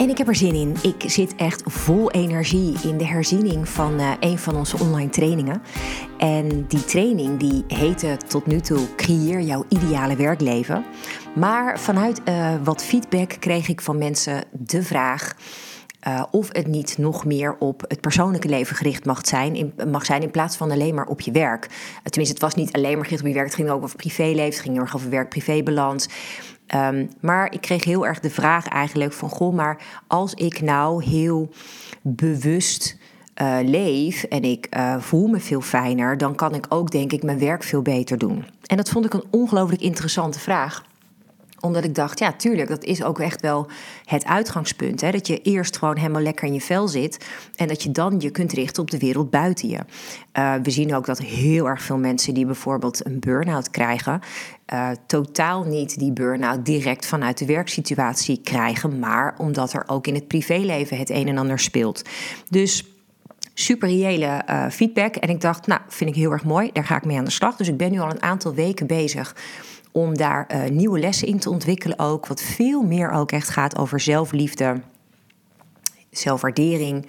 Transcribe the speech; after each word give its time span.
En 0.00 0.08
ik 0.08 0.18
heb 0.18 0.28
er 0.28 0.36
zin 0.36 0.54
in. 0.54 0.76
Ik 0.82 1.10
zit 1.10 1.34
echt 1.34 1.62
vol 1.64 2.10
energie 2.10 2.76
in 2.82 2.98
de 2.98 3.06
herziening 3.06 3.68
van 3.68 4.00
uh, 4.00 4.12
een 4.20 4.38
van 4.38 4.56
onze 4.56 4.78
online 4.78 5.10
trainingen. 5.10 5.62
En 6.18 6.66
die 6.68 6.84
training 6.84 7.38
die 7.38 7.64
heette 7.68 8.16
tot 8.28 8.46
nu 8.46 8.60
toe 8.60 8.94
Creëer 8.96 9.40
jouw 9.40 9.64
ideale 9.68 10.16
werkleven. 10.16 10.84
Maar 11.34 11.80
vanuit 11.80 12.20
uh, 12.28 12.54
wat 12.64 12.84
feedback 12.84 13.36
kreeg 13.38 13.68
ik 13.68 13.80
van 13.80 13.98
mensen 13.98 14.44
de 14.50 14.82
vraag. 14.82 15.34
Uh, 16.08 16.22
of 16.30 16.48
het 16.52 16.66
niet 16.66 16.98
nog 16.98 17.24
meer 17.24 17.56
op 17.58 17.84
het 17.88 18.00
persoonlijke 18.00 18.48
leven 18.48 18.76
gericht 18.76 19.04
mag 19.04 19.26
zijn, 19.26 19.54
in, 19.54 19.72
mag 19.90 20.04
zijn 20.04 20.22
in 20.22 20.30
plaats 20.30 20.56
van 20.56 20.70
alleen 20.70 20.94
maar 20.94 21.06
op 21.06 21.20
je 21.20 21.30
werk. 21.30 21.66
tenminste, 22.02 22.34
het 22.34 22.42
was 22.42 22.54
niet 22.54 22.72
alleen 22.72 22.94
maar 22.94 23.04
gericht 23.04 23.22
op 23.22 23.28
je 23.28 23.34
werk, 23.34 23.46
het 23.46 23.54
ging 23.54 23.70
ook 23.70 23.82
over 23.82 23.96
privéleven, 23.96 24.44
het 24.44 24.60
ging 24.60 24.74
heel 24.74 24.82
erg 24.82 24.94
over 24.94 25.10
werk-privébalans. 25.10 26.08
Um, 26.74 27.10
maar 27.20 27.52
ik 27.52 27.60
kreeg 27.60 27.84
heel 27.84 28.06
erg 28.06 28.20
de 28.20 28.30
vraag 28.30 28.68
eigenlijk 28.68 29.12
van, 29.12 29.28
goh, 29.28 29.54
maar 29.54 29.82
als 30.06 30.34
ik 30.34 30.60
nou 30.60 31.04
heel 31.04 31.48
bewust 32.02 32.96
uh, 33.42 33.58
leef 33.62 34.22
en 34.22 34.42
ik 34.42 34.68
voel 34.98 35.26
me 35.26 35.40
veel 35.40 35.60
fijner, 35.60 36.18
dan 36.18 36.34
kan 36.34 36.54
ik 36.54 36.66
ook 36.68 36.90
denk 36.90 37.12
ik 37.12 37.22
mijn 37.22 37.38
werk 37.38 37.62
veel 37.62 37.82
beter 37.82 38.18
doen. 38.18 38.44
En 38.66 38.76
dat 38.76 38.88
vond 38.88 39.04
ik 39.04 39.14
een 39.14 39.24
ongelooflijk 39.30 39.82
interessante 39.82 40.38
vraag 40.38 40.88
omdat 41.60 41.84
ik 41.84 41.94
dacht, 41.94 42.18
ja, 42.18 42.32
tuurlijk, 42.32 42.68
dat 42.68 42.84
is 42.84 43.02
ook 43.02 43.18
echt 43.18 43.40
wel 43.40 43.66
het 44.04 44.24
uitgangspunt. 44.24 45.00
Hè? 45.00 45.10
Dat 45.10 45.26
je 45.26 45.42
eerst 45.42 45.76
gewoon 45.76 45.96
helemaal 45.96 46.22
lekker 46.22 46.46
in 46.46 46.54
je 46.54 46.60
vel 46.60 46.88
zit. 46.88 47.26
En 47.56 47.68
dat 47.68 47.82
je 47.82 47.90
dan 47.90 48.14
je 48.18 48.30
kunt 48.30 48.52
richten 48.52 48.82
op 48.82 48.90
de 48.90 48.98
wereld 48.98 49.30
buiten 49.30 49.68
je. 49.68 49.78
Uh, 50.38 50.54
we 50.62 50.70
zien 50.70 50.94
ook 50.94 51.06
dat 51.06 51.18
heel 51.18 51.68
erg 51.68 51.82
veel 51.82 51.98
mensen 51.98 52.34
die 52.34 52.46
bijvoorbeeld 52.46 53.06
een 53.06 53.20
burn-out 53.20 53.70
krijgen. 53.70 54.20
Uh, 54.72 54.90
totaal 55.06 55.64
niet 55.64 55.98
die 55.98 56.12
burn-out 56.12 56.64
direct 56.64 57.06
vanuit 57.06 57.38
de 57.38 57.46
werksituatie 57.46 58.40
krijgen. 58.40 58.98
Maar 58.98 59.34
omdat 59.38 59.72
er 59.72 59.84
ook 59.86 60.06
in 60.06 60.14
het 60.14 60.28
privéleven 60.28 60.98
het 60.98 61.10
een 61.10 61.28
en 61.28 61.38
ander 61.38 61.58
speelt. 61.58 62.02
Dus 62.48 62.84
super 63.54 63.88
reële 63.88 64.42
uh, 64.50 64.68
feedback. 64.70 65.16
En 65.16 65.28
ik 65.28 65.40
dacht, 65.40 65.66
nou, 65.66 65.80
vind 65.88 66.10
ik 66.10 66.16
heel 66.16 66.32
erg 66.32 66.44
mooi. 66.44 66.70
Daar 66.72 66.84
ga 66.84 66.96
ik 66.96 67.04
mee 67.04 67.18
aan 67.18 67.24
de 67.24 67.30
slag. 67.30 67.56
Dus 67.56 67.68
ik 67.68 67.76
ben 67.76 67.90
nu 67.90 67.98
al 67.98 68.10
een 68.10 68.22
aantal 68.22 68.54
weken 68.54 68.86
bezig 68.86 69.34
om 69.92 70.16
daar 70.16 70.46
uh, 70.54 70.70
nieuwe 70.70 70.98
lessen 70.98 71.28
in 71.28 71.38
te 71.38 71.50
ontwikkelen 71.50 71.98
ook. 71.98 72.26
Wat 72.26 72.42
veel 72.42 72.82
meer 72.82 73.10
ook 73.10 73.32
echt 73.32 73.48
gaat 73.48 73.78
over 73.78 74.00
zelfliefde, 74.00 74.80
zelfwaardering. 76.10 77.06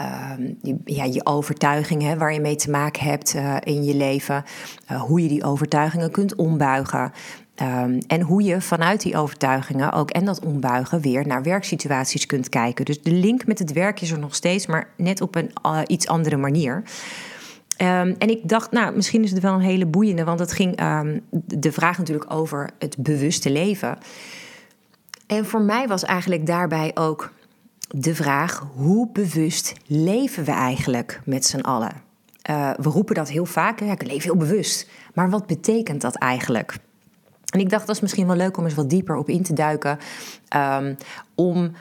Uh, 0.00 0.30
je, 0.62 0.76
ja, 0.84 1.04
je 1.04 1.26
overtuigingen 1.26 2.18
waar 2.18 2.32
je 2.32 2.40
mee 2.40 2.56
te 2.56 2.70
maken 2.70 3.04
hebt 3.04 3.34
uh, 3.34 3.56
in 3.62 3.84
je 3.84 3.94
leven. 3.94 4.44
Uh, 4.90 5.02
hoe 5.02 5.22
je 5.22 5.28
die 5.28 5.44
overtuigingen 5.44 6.10
kunt 6.10 6.34
ombuigen. 6.34 7.12
Um, 7.62 7.98
en 8.06 8.20
hoe 8.20 8.42
je 8.42 8.60
vanuit 8.60 9.02
die 9.02 9.16
overtuigingen 9.16 9.92
ook 9.92 10.10
en 10.10 10.24
dat 10.24 10.44
ombuigen 10.44 11.00
weer 11.00 11.26
naar 11.26 11.42
werksituaties 11.42 12.26
kunt 12.26 12.48
kijken. 12.48 12.84
Dus 12.84 13.02
de 13.02 13.12
link 13.12 13.46
met 13.46 13.58
het 13.58 13.72
werk 13.72 14.00
is 14.00 14.10
er 14.10 14.18
nog 14.18 14.34
steeds, 14.34 14.66
maar 14.66 14.88
net 14.96 15.20
op 15.20 15.34
een 15.34 15.50
iets 15.86 16.06
andere 16.08 16.36
manier. 16.36 16.82
Um, 17.82 18.14
en 18.18 18.30
ik 18.30 18.48
dacht, 18.48 18.70
nou, 18.70 18.94
misschien 18.94 19.22
is 19.22 19.30
het 19.30 19.42
wel 19.42 19.54
een 19.54 19.60
hele 19.60 19.86
boeiende, 19.86 20.24
want 20.24 20.38
het 20.38 20.52
ging 20.52 20.82
um, 20.82 21.20
de 21.46 21.72
vraag 21.72 21.98
natuurlijk 21.98 22.32
over 22.32 22.70
het 22.78 22.96
bewuste 22.98 23.50
leven. 23.50 23.98
En 25.26 25.46
voor 25.46 25.60
mij 25.60 25.88
was 25.88 26.04
eigenlijk 26.04 26.46
daarbij 26.46 26.90
ook 26.94 27.32
de 27.88 28.14
vraag: 28.14 28.66
hoe 28.74 29.08
bewust 29.12 29.72
leven 29.86 30.44
we 30.44 30.50
eigenlijk 30.50 31.20
met 31.24 31.44
z'n 31.44 31.60
allen? 31.60 31.92
Uh, 32.50 32.70
we 32.76 32.88
roepen 32.88 33.14
dat 33.14 33.28
heel 33.28 33.46
vaak, 33.46 33.80
ja, 33.80 33.92
ik 33.92 34.06
leef 34.06 34.24
heel 34.24 34.36
bewust. 34.36 34.88
Maar 35.14 35.30
wat 35.30 35.46
betekent 35.46 36.00
dat 36.00 36.16
eigenlijk? 36.16 36.76
En 37.52 37.60
ik 37.60 37.70
dacht, 37.70 37.86
dat 37.86 37.96
is 37.96 38.02
misschien 38.02 38.26
wel 38.26 38.36
leuk 38.36 38.56
om 38.56 38.64
eens 38.64 38.74
wat 38.74 38.90
dieper 38.90 39.16
op 39.16 39.28
in 39.28 39.42
te 39.42 39.52
duiken. 39.52 39.98
Um, 40.56 40.96
om 41.34 41.72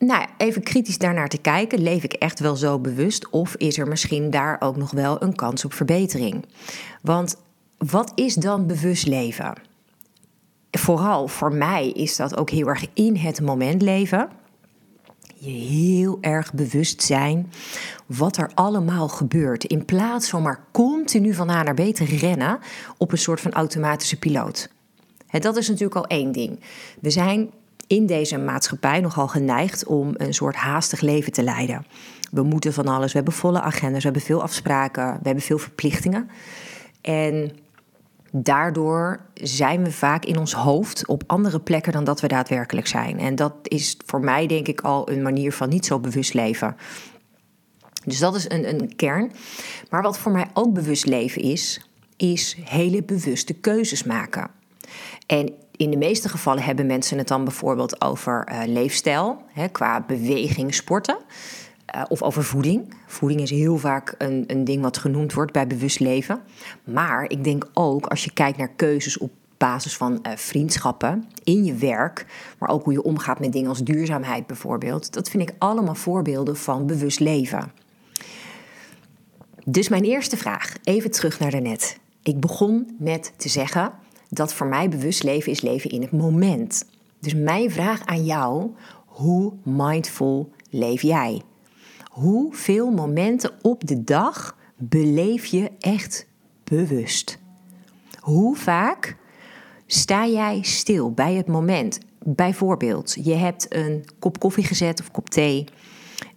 nou, 0.00 0.26
even 0.36 0.62
kritisch 0.62 0.98
daarnaar 0.98 1.28
te 1.28 1.38
kijken. 1.38 1.82
Leef 1.82 2.04
ik 2.04 2.12
echt 2.12 2.40
wel 2.40 2.56
zo 2.56 2.78
bewust? 2.78 3.30
Of 3.30 3.54
is 3.56 3.78
er 3.78 3.88
misschien 3.88 4.30
daar 4.30 4.56
ook 4.60 4.76
nog 4.76 4.90
wel 4.90 5.22
een 5.22 5.34
kans 5.34 5.64
op 5.64 5.72
verbetering? 5.72 6.44
Want 7.02 7.36
wat 7.78 8.12
is 8.14 8.34
dan 8.34 8.66
bewust 8.66 9.06
leven? 9.06 9.54
Vooral 10.70 11.28
voor 11.28 11.52
mij 11.52 11.90
is 11.90 12.16
dat 12.16 12.36
ook 12.36 12.50
heel 12.50 12.66
erg 12.66 12.86
in 12.94 13.16
het 13.16 13.40
moment 13.40 13.82
leven. 13.82 14.28
Je 15.34 15.50
heel 15.50 16.18
erg 16.20 16.52
bewust 16.52 17.02
zijn 17.02 17.52
wat 18.06 18.36
er 18.36 18.50
allemaal 18.54 19.08
gebeurt. 19.08 19.64
In 19.64 19.84
plaats 19.84 20.28
van 20.28 20.42
maar 20.42 20.64
continu 20.72 21.34
van 21.34 21.50
A 21.50 21.62
naar 21.62 21.74
B 21.74 21.94
te 21.94 22.04
rennen 22.04 22.58
op 22.96 23.12
een 23.12 23.18
soort 23.18 23.40
van 23.40 23.52
automatische 23.52 24.18
piloot. 24.18 24.70
Dat 25.30 25.56
is 25.56 25.68
natuurlijk 25.68 25.96
al 25.96 26.06
één 26.06 26.32
ding. 26.32 26.60
We 27.00 27.10
zijn 27.10 27.50
in 27.90 28.06
deze 28.06 28.38
maatschappij 28.38 29.00
nogal 29.00 29.28
geneigd 29.28 29.86
om 29.86 30.10
een 30.16 30.34
soort 30.34 30.56
haastig 30.56 31.00
leven 31.00 31.32
te 31.32 31.42
leiden. 31.42 31.86
We 32.30 32.42
moeten 32.42 32.72
van 32.72 32.88
alles, 32.88 33.12
we 33.12 33.16
hebben 33.16 33.34
volle 33.34 33.60
agendas, 33.60 33.98
we 33.98 34.04
hebben 34.04 34.22
veel 34.22 34.42
afspraken, 34.42 35.12
we 35.12 35.20
hebben 35.22 35.42
veel 35.42 35.58
verplichtingen. 35.58 36.30
En 37.00 37.50
daardoor 38.32 39.20
zijn 39.34 39.84
we 39.84 39.92
vaak 39.92 40.24
in 40.24 40.38
ons 40.38 40.52
hoofd 40.52 41.06
op 41.06 41.22
andere 41.26 41.60
plekken 41.60 41.92
dan 41.92 42.04
dat 42.04 42.20
we 42.20 42.28
daadwerkelijk 42.28 42.86
zijn. 42.86 43.18
En 43.18 43.34
dat 43.34 43.54
is 43.62 43.96
voor 44.06 44.20
mij 44.20 44.46
denk 44.46 44.68
ik 44.68 44.80
al 44.80 45.10
een 45.10 45.22
manier 45.22 45.52
van 45.52 45.68
niet 45.68 45.86
zo 45.86 45.98
bewust 45.98 46.34
leven. 46.34 46.76
Dus 48.04 48.18
dat 48.18 48.34
is 48.34 48.50
een, 48.50 48.68
een 48.68 48.96
kern. 48.96 49.32
Maar 49.88 50.02
wat 50.02 50.18
voor 50.18 50.32
mij 50.32 50.46
ook 50.52 50.72
bewust 50.72 51.06
leven 51.06 51.42
is, 51.42 51.88
is 52.16 52.56
hele 52.64 53.02
bewuste 53.02 53.54
keuzes 53.54 54.04
maken. 54.04 54.50
En 55.26 55.54
in 55.80 55.90
de 55.90 55.96
meeste 55.96 56.28
gevallen 56.28 56.62
hebben 56.62 56.86
mensen 56.86 57.18
het 57.18 57.28
dan 57.28 57.44
bijvoorbeeld 57.44 58.00
over 58.00 58.48
uh, 58.52 58.60
leefstijl, 58.66 59.42
hè, 59.52 59.68
qua 59.68 60.04
beweging, 60.06 60.74
sporten. 60.74 61.16
Uh, 61.94 62.02
of 62.08 62.22
over 62.22 62.44
voeding. 62.44 62.94
Voeding 63.06 63.40
is 63.40 63.50
heel 63.50 63.76
vaak 63.76 64.14
een, 64.18 64.44
een 64.46 64.64
ding 64.64 64.82
wat 64.82 64.98
genoemd 64.98 65.32
wordt 65.32 65.52
bij 65.52 65.66
bewust 65.66 66.00
leven. 66.00 66.40
Maar 66.84 67.24
ik 67.30 67.44
denk 67.44 67.68
ook 67.74 68.06
als 68.06 68.24
je 68.24 68.32
kijkt 68.32 68.58
naar 68.58 68.72
keuzes 68.76 69.18
op 69.18 69.30
basis 69.56 69.96
van 69.96 70.12
uh, 70.12 70.32
vriendschappen 70.36 71.28
in 71.44 71.64
je 71.64 71.74
werk, 71.74 72.26
maar 72.58 72.68
ook 72.68 72.84
hoe 72.84 72.92
je 72.92 73.02
omgaat 73.02 73.40
met 73.40 73.52
dingen 73.52 73.68
als 73.68 73.82
duurzaamheid 73.82 74.46
bijvoorbeeld. 74.46 75.12
Dat 75.12 75.28
vind 75.28 75.48
ik 75.48 75.54
allemaal 75.58 75.94
voorbeelden 75.94 76.56
van 76.56 76.86
bewust 76.86 77.20
leven. 77.20 77.72
Dus 79.64 79.88
mijn 79.88 80.04
eerste 80.04 80.36
vraag, 80.36 80.74
even 80.84 81.10
terug 81.10 81.38
naar 81.38 81.50
daarnet. 81.50 81.98
Ik 82.22 82.40
begon 82.40 82.96
met 82.98 83.32
te 83.36 83.48
zeggen 83.48 83.92
dat 84.30 84.54
voor 84.54 84.66
mij 84.66 84.88
bewust 84.88 85.22
leven 85.22 85.52
is 85.52 85.60
leven 85.60 85.90
in 85.90 86.02
het 86.02 86.12
moment. 86.12 86.84
Dus 87.20 87.34
mijn 87.34 87.70
vraag 87.70 88.06
aan 88.06 88.24
jou: 88.24 88.70
hoe 89.06 89.52
mindful 89.62 90.52
leef 90.70 91.02
jij? 91.02 91.42
Hoeveel 92.10 92.90
momenten 92.90 93.52
op 93.62 93.86
de 93.86 94.04
dag 94.04 94.56
beleef 94.76 95.46
je 95.46 95.70
echt 95.78 96.26
bewust? 96.64 97.38
Hoe 98.20 98.56
vaak 98.56 99.16
sta 99.86 100.26
jij 100.26 100.62
stil 100.62 101.12
bij 101.12 101.34
het 101.34 101.46
moment? 101.46 101.98
Bijvoorbeeld, 102.24 103.16
je 103.22 103.34
hebt 103.34 103.74
een 103.74 104.04
kop 104.18 104.38
koffie 104.38 104.64
gezet 104.64 105.00
of 105.00 105.10
kop 105.10 105.30
thee 105.30 105.64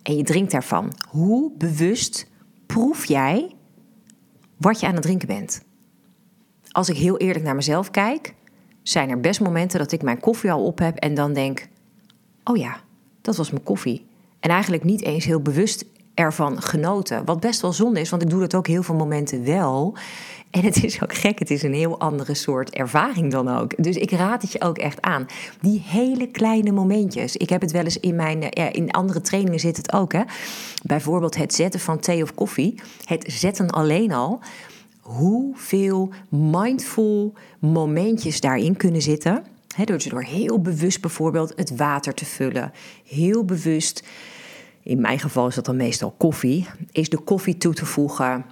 en 0.03 0.17
je 0.17 0.23
drinkt 0.23 0.51
daarvan. 0.51 0.93
Hoe 1.09 1.51
bewust 1.57 2.27
proef 2.65 3.05
jij 3.05 3.51
wat 4.57 4.79
je 4.79 4.87
aan 4.87 4.93
het 4.93 5.03
drinken 5.03 5.27
bent? 5.27 5.63
Als 6.73 6.89
ik 6.89 6.97
heel 6.97 7.17
eerlijk 7.17 7.45
naar 7.45 7.55
mezelf 7.55 7.91
kijk, 7.91 8.33
zijn 8.81 9.09
er 9.09 9.19
best 9.19 9.39
momenten 9.39 9.79
dat 9.79 9.91
ik 9.91 10.01
mijn 10.01 10.19
koffie 10.19 10.51
al 10.51 10.65
op 10.65 10.79
heb 10.79 10.97
en 10.97 11.13
dan 11.13 11.33
denk: 11.33 11.67
oh 12.43 12.57
ja, 12.57 12.81
dat 13.21 13.35
was 13.35 13.51
mijn 13.51 13.63
koffie. 13.63 14.05
En 14.39 14.49
eigenlijk 14.49 14.83
niet 14.83 15.03
eens 15.03 15.25
heel 15.25 15.41
bewust 15.41 15.85
ervan 16.13 16.61
genoten. 16.61 17.25
Wat 17.25 17.39
best 17.39 17.61
wel 17.61 17.73
zonde 17.73 17.99
is, 17.99 18.09
want 18.09 18.21
ik 18.21 18.29
doe 18.29 18.39
dat 18.39 18.55
ook 18.55 18.67
heel 18.67 18.83
veel 18.83 18.95
momenten 18.95 19.45
wel. 19.45 19.97
En 20.49 20.61
het 20.61 20.83
is 20.83 21.03
ook 21.03 21.13
gek, 21.13 21.39
het 21.39 21.51
is 21.51 21.63
een 21.63 21.73
heel 21.73 21.99
andere 21.99 22.33
soort 22.33 22.69
ervaring 22.69 23.31
dan 23.31 23.47
ook. 23.47 23.83
Dus 23.83 23.95
ik 23.95 24.11
raad 24.11 24.41
het 24.41 24.51
je 24.51 24.61
ook 24.61 24.77
echt 24.77 25.01
aan. 25.01 25.25
Die 25.61 25.83
hele 25.85 26.27
kleine 26.27 26.71
momentjes. 26.71 27.35
Ik 27.35 27.49
heb 27.49 27.61
het 27.61 27.71
wel 27.71 27.83
eens 27.83 27.99
in 27.99 28.15
mijn, 28.15 28.41
ja, 28.49 28.73
in 28.73 28.91
andere 28.91 29.21
trainingen 29.21 29.59
zit 29.59 29.77
het 29.77 29.93
ook. 29.93 30.13
Hè? 30.13 30.21
Bijvoorbeeld 30.83 31.37
het 31.37 31.53
zetten 31.53 31.79
van 31.79 31.99
thee 31.99 32.23
of 32.23 32.33
koffie. 32.33 32.75
Het 33.05 33.25
zetten 33.27 33.69
alleen 33.69 34.11
al 34.11 34.39
hoeveel 35.03 36.09
mindful 36.29 37.33
momentjes 37.59 38.41
daarin 38.41 38.77
kunnen 38.77 39.01
zitten. 39.01 39.43
He, 39.75 39.83
door, 39.83 40.09
door 40.09 40.23
heel 40.23 40.61
bewust 40.61 41.01
bijvoorbeeld 41.01 41.53
het 41.55 41.75
water 41.75 42.13
te 42.13 42.25
vullen. 42.25 42.71
Heel 43.05 43.45
bewust 43.45 44.03
in 44.83 45.01
mijn 45.01 45.19
geval 45.19 45.47
is 45.47 45.55
dat 45.55 45.65
dan 45.65 45.75
meestal 45.75 46.13
koffie, 46.17 46.67
is 46.91 47.09
de 47.09 47.17
koffie 47.17 47.57
toe 47.57 47.73
te 47.73 47.85
voegen. 47.85 48.45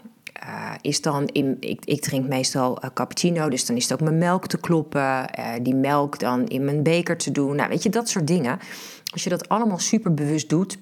Uh, 0.44 0.72
is 0.82 1.02
dan 1.02 1.28
in, 1.28 1.58
ik, 1.60 1.86
ik 1.86 2.02
drink 2.02 2.28
meestal 2.28 2.84
uh, 2.84 2.90
cappuccino, 2.94 3.50
dus 3.50 3.66
dan 3.66 3.76
is 3.76 3.84
het 3.84 3.94
ook 3.94 4.08
mijn 4.08 4.18
melk 4.18 4.48
te 4.48 4.58
kloppen. 4.58 5.02
Uh, 5.02 5.54
die 5.62 5.76
melk 5.76 6.20
dan 6.20 6.48
in 6.48 6.66
mijn 6.66 6.84
beker 6.84 7.18
te 7.18 7.32
doen. 7.32 7.56
Nou, 7.56 7.70
weet 7.70 7.84
je, 7.84 7.90
dat 7.90 8.10
soort 8.10 8.28
dingen. 8.28 8.60
Als 9.12 9.24
je 9.24 9.30
dat 9.30 9.50
allemaal 9.50 9.80
super 9.80 10.14
bewust 10.14 10.50
doet, 10.50 10.78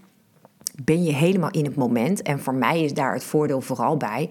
ben 0.84 1.04
je 1.04 1.14
helemaal 1.14 1.52
in 1.52 1.66
het 1.66 1.76
moment. 1.76 2.22
En 2.22 2.40
voor 2.40 2.54
mij 2.54 2.84
is 2.84 2.94
daar 2.94 3.14
het 3.14 3.24
voordeel 3.24 3.62
vooral 3.62 3.98
bij 3.98 4.30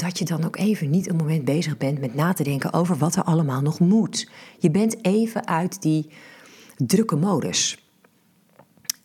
dat 0.00 0.18
je 0.18 0.24
dan 0.24 0.44
ook 0.44 0.56
even 0.56 0.90
niet 0.90 1.08
een 1.08 1.16
moment 1.16 1.44
bezig 1.44 1.76
bent 1.76 2.00
met 2.00 2.14
na 2.14 2.32
te 2.32 2.42
denken 2.42 2.72
over 2.72 2.96
wat 2.96 3.16
er 3.16 3.22
allemaal 3.22 3.60
nog 3.60 3.80
moet. 3.80 4.30
Je 4.58 4.70
bent 4.70 5.04
even 5.04 5.46
uit 5.46 5.82
die 5.82 6.10
drukke 6.76 7.16
modus. 7.16 7.84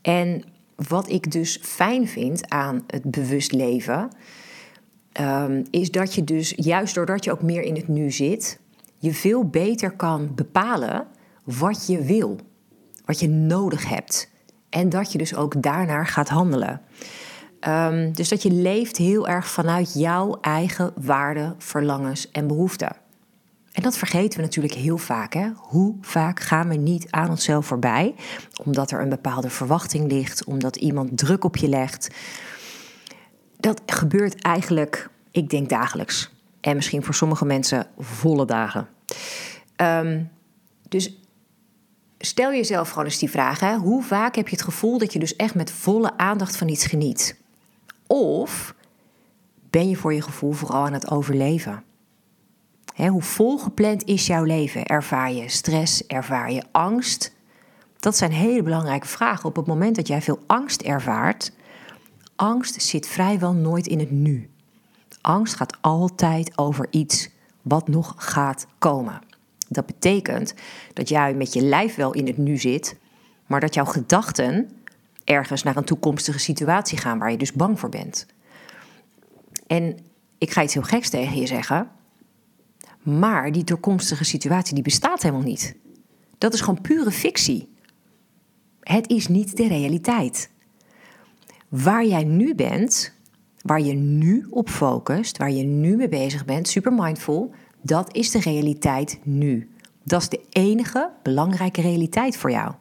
En 0.02 0.44
wat 0.76 1.10
ik 1.10 1.32
dus 1.32 1.60
fijn 1.62 2.08
vind 2.08 2.50
aan 2.50 2.84
het 2.88 3.12
bewust 3.12 3.52
leven, 3.52 4.10
um, 5.22 5.64
is 5.70 5.92
dat 5.92 6.14
je 6.14 6.24
dus 6.24 6.54
juist 6.56 6.96
doordat 6.96 7.24
je 7.24 7.32
ook 7.32 7.42
meer 7.42 7.62
in 7.62 7.76
het 7.76 7.88
nu 7.88 8.12
zit, 8.12 8.60
je 8.98 9.14
veel 9.14 9.50
beter 9.50 9.92
kan 9.92 10.36
bepalen 10.36 11.08
wat 11.44 11.88
je 11.88 12.02
wil, 12.02 12.40
wat 13.06 13.20
je 13.20 13.30
nodig 13.30 13.90
hebt. 13.90 14.32
En 14.70 14.90
dat 14.90 15.12
je 15.12 15.18
dus 15.18 15.36
ook 15.36 15.62
daarnaar 15.62 16.08
gaat 16.08 16.30
handelen. 16.30 16.82
Um, 17.68 18.14
dus 18.14 18.30
dat 18.30 18.42
je 18.42 18.52
leeft 18.52 18.98
heel 18.98 19.28
erg 19.28 19.48
vanuit 19.48 19.94
jouw 19.94 20.38
eigen 20.42 20.92
waarden, 20.96 21.56
verlangens 21.58 22.32
en 22.32 22.48
behoeften. 22.48 22.96
En 23.72 23.84
dat 23.84 23.98
vergeten 23.98 24.40
we 24.40 24.46
natuurlijk 24.46 24.74
heel 24.74 24.98
vaak. 24.98 25.34
Hè? 25.34 25.50
Hoe 25.56 25.96
vaak 26.02 26.40
gaan 26.40 26.68
we 26.68 26.76
niet 26.76 27.12
aan 27.12 27.30
onszelf 27.30 27.66
voorbij? 27.66 28.16
Omdat 28.64 28.92
er 28.92 29.02
een 29.02 29.10
bepaalde 29.10 29.50
verwachting 29.50 30.12
ligt, 30.12 30.44
omdat 30.44 30.76
iemand 30.76 31.18
druk 31.18 31.44
op 31.44 31.58
je 31.58 31.70
legt. 31.70 32.16
Dat 33.60 33.82
gebeurt 33.86 34.42
eigenlijk, 34.42 35.10
ik 35.32 35.50
denk 35.50 35.70
dagelijks. 35.70 36.32
En 36.62 36.76
misschien 36.76 37.04
voor 37.04 37.14
sommige 37.14 37.46
mensen 37.46 37.88
volle 37.98 38.46
dagen. 38.46 38.88
Um, 39.82 40.30
dus 40.90 41.20
stel 42.18 42.52
jezelf 42.52 42.90
gewoon 42.90 43.06
eens 43.06 43.20
die 43.20 43.30
vraag: 43.30 43.60
hè? 43.60 43.76
hoe 43.76 44.04
vaak 44.04 44.36
heb 44.36 44.48
je 44.48 44.56
het 44.56 44.66
gevoel 44.66 44.98
dat 44.98 45.14
je 45.14 45.20
dus 45.20 45.36
echt 45.36 45.56
met 45.56 45.72
volle 45.72 46.18
aandacht 46.18 46.58
van 46.58 46.68
iets 46.68 46.86
geniet? 46.86 47.44
Of 48.08 48.76
ben 49.70 49.90
je 49.90 49.96
voor 49.96 50.14
je 50.14 50.22
gevoel 50.22 50.52
vooral 50.52 50.86
aan 50.86 50.94
het 50.94 51.12
overleven? 51.12 51.84
hoe 52.96 53.22
volgepland 53.22 54.04
is 54.04 54.28
jouw 54.28 54.44
leven? 54.44 54.86
Ervaar 54.86 55.32
je 55.32 55.50
stress? 55.50 56.06
Ervaar 56.06 56.52
je 56.52 56.64
angst? 56.72 57.34
Dat 58.00 58.18
zijn 58.18 58.32
hele 58.32 58.64
belangrijke 58.64 59.08
vragen. 59.08 59.46
Op 59.46 59.56
het 59.56 59.66
moment 59.66 59.96
dat 59.96 60.08
jij 60.08 60.22
veel 60.22 60.40
angst 60.46 60.82
ervaart, 60.82 61.52
angst 62.36 62.82
zit 62.82 63.08
vrijwel 63.08 63.54
nooit 63.54 63.88
in 63.88 64.00
het 64.00 64.12
nu. 64.12 64.50
Angst 65.22 65.56
gaat 65.56 65.78
altijd 65.82 66.58
over 66.58 66.88
iets 66.90 67.30
wat 67.62 67.88
nog 67.88 68.14
gaat 68.18 68.68
komen. 68.78 69.22
Dat 69.70 69.86
betekent 69.86 70.54
dat 70.94 71.10
jij 71.10 71.34
met 71.34 71.54
je 71.54 71.62
lijf 71.62 71.96
wel 71.96 72.14
in 72.14 72.28
het 72.28 72.38
nu 72.38 72.58
zit, 72.58 72.98
maar 73.46 73.60
dat 73.60 73.74
jouw 73.74 73.86
gedachten 73.86 74.70
ergens 75.26 75.64
naar 75.64 75.78
een 75.78 75.84
toekomstige 75.84 76.40
situatie 76.40 76.98
gaan 76.98 77.20
waar 77.20 77.32
je 77.32 77.38
dus 77.38 77.54
bang 77.54 77.80
voor 77.80 77.90
bent. 77.90 78.26
En 79.68 79.98
ik 80.38 80.52
ga 80.52 80.64
iets 80.64 80.74
heel 80.74 80.84
geks 80.84 81.10
tegen 81.10 81.40
je 81.40 81.48
zeggen, 81.48 81.90
maar 83.02 83.52
die 83.52 83.64
toekomstige 83.64 84.24
situatie 84.24 84.74
die 84.74 84.84
bestaat 84.84 85.22
helemaal 85.22 85.46
niet. 85.46 85.76
Dat 86.38 86.54
is 86.54 86.62
gewoon 86.62 86.82
pure 86.82 87.12
fictie. 87.12 87.74
Het 88.80 89.10
is 89.10 89.28
niet 89.28 89.58
de 89.58 89.68
realiteit. 89.68 90.50
Waar 91.70 92.06
jij 92.06 92.24
nu 92.24 92.56
bent, 92.56 93.14
waar 93.62 93.82
je 93.82 93.94
nu 93.94 94.48
op 94.50 94.70
focust, 94.70 95.38
waar 95.38 95.52
je 95.52 95.64
nu 95.64 95.96
mee 95.96 96.10
bezig 96.10 96.46
bent, 96.46 96.68
super 96.68 96.94
mindful, 96.94 97.54
dat 97.82 98.16
is 98.16 98.32
de 98.32 98.40
realiteit 98.40 99.20
nu. 99.24 99.70
Dat 100.04 100.22
is 100.22 100.30
de 100.30 100.42
enige 100.50 101.12
belangrijke 101.24 101.82
realiteit 101.82 102.38
voor 102.38 102.52
jou. 102.52 102.74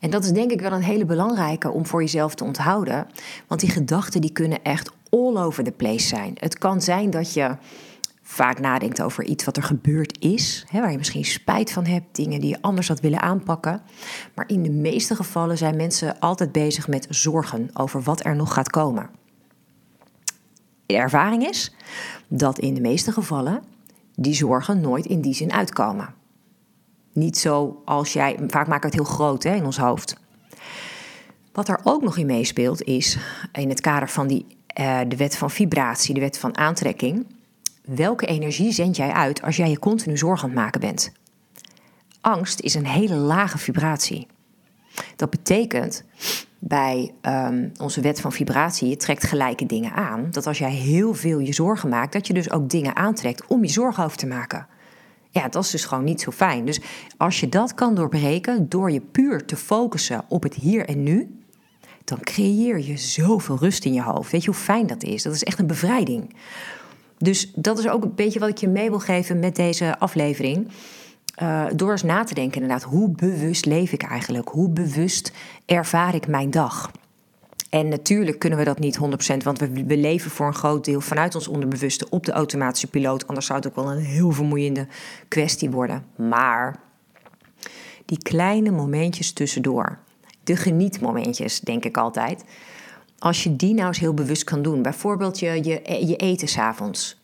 En 0.00 0.10
dat 0.10 0.24
is 0.24 0.32
denk 0.32 0.50
ik 0.50 0.60
wel 0.60 0.72
een 0.72 0.82
hele 0.82 1.04
belangrijke 1.04 1.70
om 1.70 1.86
voor 1.86 2.00
jezelf 2.00 2.34
te 2.34 2.44
onthouden. 2.44 3.06
Want 3.46 3.60
die 3.60 3.70
gedachten 3.70 4.20
die 4.20 4.32
kunnen 4.32 4.62
echt 4.62 4.90
all 5.10 5.36
over 5.36 5.64
the 5.64 5.72
place 5.72 6.06
zijn. 6.06 6.36
Het 6.38 6.58
kan 6.58 6.82
zijn 6.82 7.10
dat 7.10 7.32
je 7.32 7.56
vaak 8.22 8.60
nadenkt 8.60 9.02
over 9.02 9.24
iets 9.24 9.44
wat 9.44 9.56
er 9.56 9.62
gebeurd 9.62 10.16
is, 10.20 10.64
hè, 10.68 10.80
waar 10.80 10.90
je 10.90 10.96
misschien 10.96 11.24
spijt 11.24 11.72
van 11.72 11.86
hebt, 11.86 12.16
dingen 12.16 12.40
die 12.40 12.48
je 12.48 12.62
anders 12.62 12.88
had 12.88 13.00
willen 13.00 13.20
aanpakken. 13.20 13.82
Maar 14.34 14.48
in 14.48 14.62
de 14.62 14.70
meeste 14.70 15.14
gevallen 15.14 15.58
zijn 15.58 15.76
mensen 15.76 16.18
altijd 16.18 16.52
bezig 16.52 16.88
met 16.88 17.06
zorgen 17.10 17.70
over 17.72 18.02
wat 18.02 18.24
er 18.24 18.36
nog 18.36 18.52
gaat 18.52 18.70
komen. 18.70 19.10
De 20.86 20.96
ervaring 20.96 21.48
is 21.48 21.74
dat 22.28 22.58
in 22.58 22.74
de 22.74 22.80
meeste 22.80 23.12
gevallen 23.12 23.62
die 24.14 24.34
zorgen 24.34 24.80
nooit 24.80 25.06
in 25.06 25.20
die 25.20 25.34
zin 25.34 25.52
uitkomen. 25.52 26.14
Niet 27.16 27.38
zo 27.38 27.82
als 27.84 28.12
jij, 28.12 28.36
vaak 28.46 28.66
maken 28.66 28.90
we 28.90 28.96
het 28.96 29.06
heel 29.06 29.14
groot 29.14 29.42
hè, 29.42 29.54
in 29.54 29.64
ons 29.64 29.78
hoofd. 29.78 30.16
Wat 31.52 31.68
er 31.68 31.80
ook 31.84 32.02
nog 32.02 32.16
in 32.16 32.26
meespeelt 32.26 32.82
is, 32.82 33.18
in 33.52 33.68
het 33.68 33.80
kader 33.80 34.08
van 34.08 34.26
die, 34.26 34.46
uh, 34.80 35.00
de 35.08 35.16
wet 35.16 35.36
van 35.36 35.50
vibratie, 35.50 36.14
de 36.14 36.20
wet 36.20 36.38
van 36.38 36.56
aantrekking, 36.56 37.26
welke 37.84 38.26
energie 38.26 38.72
zend 38.72 38.96
jij 38.96 39.10
uit 39.10 39.42
als 39.42 39.56
jij 39.56 39.70
je 39.70 39.78
continu 39.78 40.16
zorgen 40.16 40.48
aan 40.48 40.54
het 40.54 40.58
maken 40.58 40.80
bent? 40.80 41.12
Angst 42.20 42.60
is 42.60 42.74
een 42.74 42.86
hele 42.86 43.14
lage 43.14 43.58
vibratie. 43.58 44.26
Dat 45.16 45.30
betekent 45.30 46.04
bij 46.58 47.12
um, 47.22 47.72
onze 47.80 48.00
wet 48.00 48.20
van 48.20 48.32
vibratie, 48.32 48.88
je 48.88 48.96
trekt 48.96 49.24
gelijke 49.24 49.66
dingen 49.66 49.92
aan, 49.92 50.28
dat 50.30 50.46
als 50.46 50.58
jij 50.58 50.72
heel 50.72 51.14
veel 51.14 51.38
je 51.38 51.52
zorgen 51.52 51.88
maakt, 51.88 52.12
dat 52.12 52.26
je 52.26 52.34
dus 52.34 52.50
ook 52.50 52.70
dingen 52.70 52.96
aantrekt 52.96 53.46
om 53.46 53.62
je 53.64 53.70
zorgen 53.70 54.04
over 54.04 54.16
te 54.16 54.26
maken. 54.26 54.66
Ja, 55.36 55.48
dat 55.48 55.64
is 55.64 55.70
dus 55.70 55.84
gewoon 55.84 56.04
niet 56.04 56.20
zo 56.20 56.30
fijn. 56.30 56.64
Dus 56.64 56.80
als 57.16 57.40
je 57.40 57.48
dat 57.48 57.74
kan 57.74 57.94
doorbreken 57.94 58.68
door 58.68 58.90
je 58.90 59.00
puur 59.00 59.44
te 59.44 59.56
focussen 59.56 60.24
op 60.28 60.42
het 60.42 60.54
hier 60.54 60.88
en 60.88 61.02
nu, 61.02 61.40
dan 62.04 62.20
creëer 62.20 62.78
je 62.78 62.96
zoveel 62.96 63.56
rust 63.58 63.84
in 63.84 63.92
je 63.92 64.02
hoofd. 64.02 64.30
Weet 64.30 64.44
je 64.44 64.50
hoe 64.50 64.60
fijn 64.60 64.86
dat 64.86 65.02
is? 65.02 65.22
Dat 65.22 65.34
is 65.34 65.44
echt 65.44 65.58
een 65.58 65.66
bevrijding. 65.66 66.34
Dus 67.18 67.52
dat 67.54 67.78
is 67.78 67.88
ook 67.88 68.04
een 68.04 68.14
beetje 68.14 68.38
wat 68.38 68.48
ik 68.48 68.58
je 68.58 68.68
mee 68.68 68.90
wil 68.90 68.98
geven 68.98 69.38
met 69.38 69.56
deze 69.56 69.98
aflevering. 69.98 70.68
Uh, 71.42 71.66
door 71.74 71.90
eens 71.90 72.02
na 72.02 72.24
te 72.24 72.34
denken 72.34 72.60
inderdaad, 72.60 72.82
hoe 72.82 73.10
bewust 73.10 73.66
leef 73.66 73.92
ik 73.92 74.02
eigenlijk? 74.02 74.48
Hoe 74.48 74.70
bewust 74.70 75.32
ervaar 75.66 76.14
ik 76.14 76.26
mijn 76.26 76.50
dag? 76.50 76.90
En 77.76 77.88
natuurlijk 77.88 78.38
kunnen 78.38 78.58
we 78.58 78.64
dat 78.64 78.78
niet 78.78 78.98
100%, 78.98 79.36
want 79.44 79.58
we, 79.58 79.96
leven 79.96 80.30
voor 80.30 80.46
een 80.46 80.54
groot 80.54 80.84
deel 80.84 81.00
vanuit 81.00 81.34
ons 81.34 81.48
onderbewuste 81.48 82.08
op 82.10 82.24
de 82.24 82.32
automatische 82.32 82.86
piloot. 82.86 83.26
Anders 83.26 83.46
zou 83.46 83.58
het 83.58 83.68
ook 83.68 83.74
wel 83.74 83.92
een 83.92 84.04
heel 84.04 84.30
vermoeiende 84.30 84.86
kwestie 85.28 85.70
worden. 85.70 86.04
Maar 86.16 86.80
die 88.04 88.22
kleine 88.22 88.70
momentjes 88.70 89.32
tussendoor, 89.32 89.98
de 90.44 90.56
genietmomentjes, 90.56 91.60
denk 91.60 91.84
ik 91.84 91.96
altijd. 91.96 92.44
Als 93.18 93.42
je 93.42 93.56
die 93.56 93.74
nou 93.74 93.86
eens 93.86 93.98
heel 93.98 94.14
bewust 94.14 94.44
kan 94.44 94.62
doen, 94.62 94.82
bijvoorbeeld 94.82 95.38
je, 95.38 95.64
je, 95.64 96.06
je 96.06 96.16
eten 96.16 96.48
s'avonds. 96.48 97.20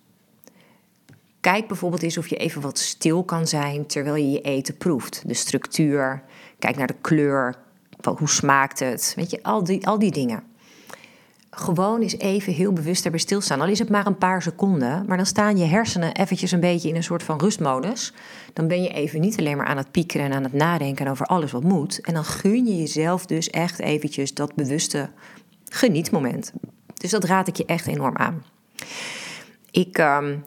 Kijk 1.41 1.67
bijvoorbeeld 1.69 2.03
eens 2.03 2.19
of 2.19 2.29
je 2.29 2.37
even 2.37 2.61
wat 2.61 2.79
stil 2.79 3.25
kan 3.25 3.47
zijn 3.47 3.87
terwijl 3.87 4.17
je 4.17 4.31
je 4.31 4.41
eten 4.41 4.77
proeft. 4.77 5.23
De 5.27 5.35
structuur, 5.35 6.23
kijk 6.59 6.77
naar 6.77 6.87
de 6.87 6.97
kleur, 7.01 7.57
hoe 8.05 8.29
smaakt 8.29 8.79
het, 8.79 9.13
weet 9.17 9.31
je, 9.31 9.43
al 9.43 9.65
die, 9.65 9.87
al 9.87 9.99
die 9.99 10.11
dingen. 10.11 10.43
Gewoon 11.51 12.01
eens 12.01 12.19
even 12.19 12.53
heel 12.53 12.73
bewust 12.73 13.05
erbij 13.05 13.21
stilstaan. 13.21 13.61
Al 13.61 13.67
is 13.67 13.79
het 13.79 13.89
maar 13.89 14.07
een 14.07 14.19
paar 14.19 14.43
seconden, 14.43 15.05
maar 15.07 15.17
dan 15.17 15.27
staan 15.27 15.57
je 15.57 15.65
hersenen 15.65 16.15
eventjes 16.15 16.53
een 16.53 16.61
beetje 16.61 16.89
in 16.89 16.97
een 16.97 17.03
soort 17.03 17.23
van 17.23 17.41
rustmodus. 17.41 18.13
Dan 18.53 18.69
ben 18.69 18.83
je 18.83 18.89
even 18.89 19.21
niet 19.21 19.39
alleen 19.39 19.57
maar 19.57 19.67
aan 19.67 19.77
het 19.77 19.91
piekeren 19.91 20.27
en 20.27 20.33
aan 20.33 20.43
het 20.43 20.53
nadenken 20.53 21.07
over 21.07 21.27
alles 21.27 21.53
wat 21.53 21.63
moet. 21.63 22.01
En 22.01 22.15
dan 22.15 22.25
gun 22.25 22.67
je 22.67 22.77
jezelf 22.77 23.27
dus 23.27 23.51
echt 23.51 23.79
eventjes 23.79 24.35
dat 24.35 24.55
bewuste 24.55 25.11
genietmoment. 25.69 26.53
Dus 26.95 27.11
dat 27.11 27.25
raad 27.25 27.49
ik 27.49 27.57
je 27.57 27.65
echt 27.65 27.87
enorm 27.87 28.17
aan. 28.17 28.45
Ik 29.71 29.99
um, 29.99 30.45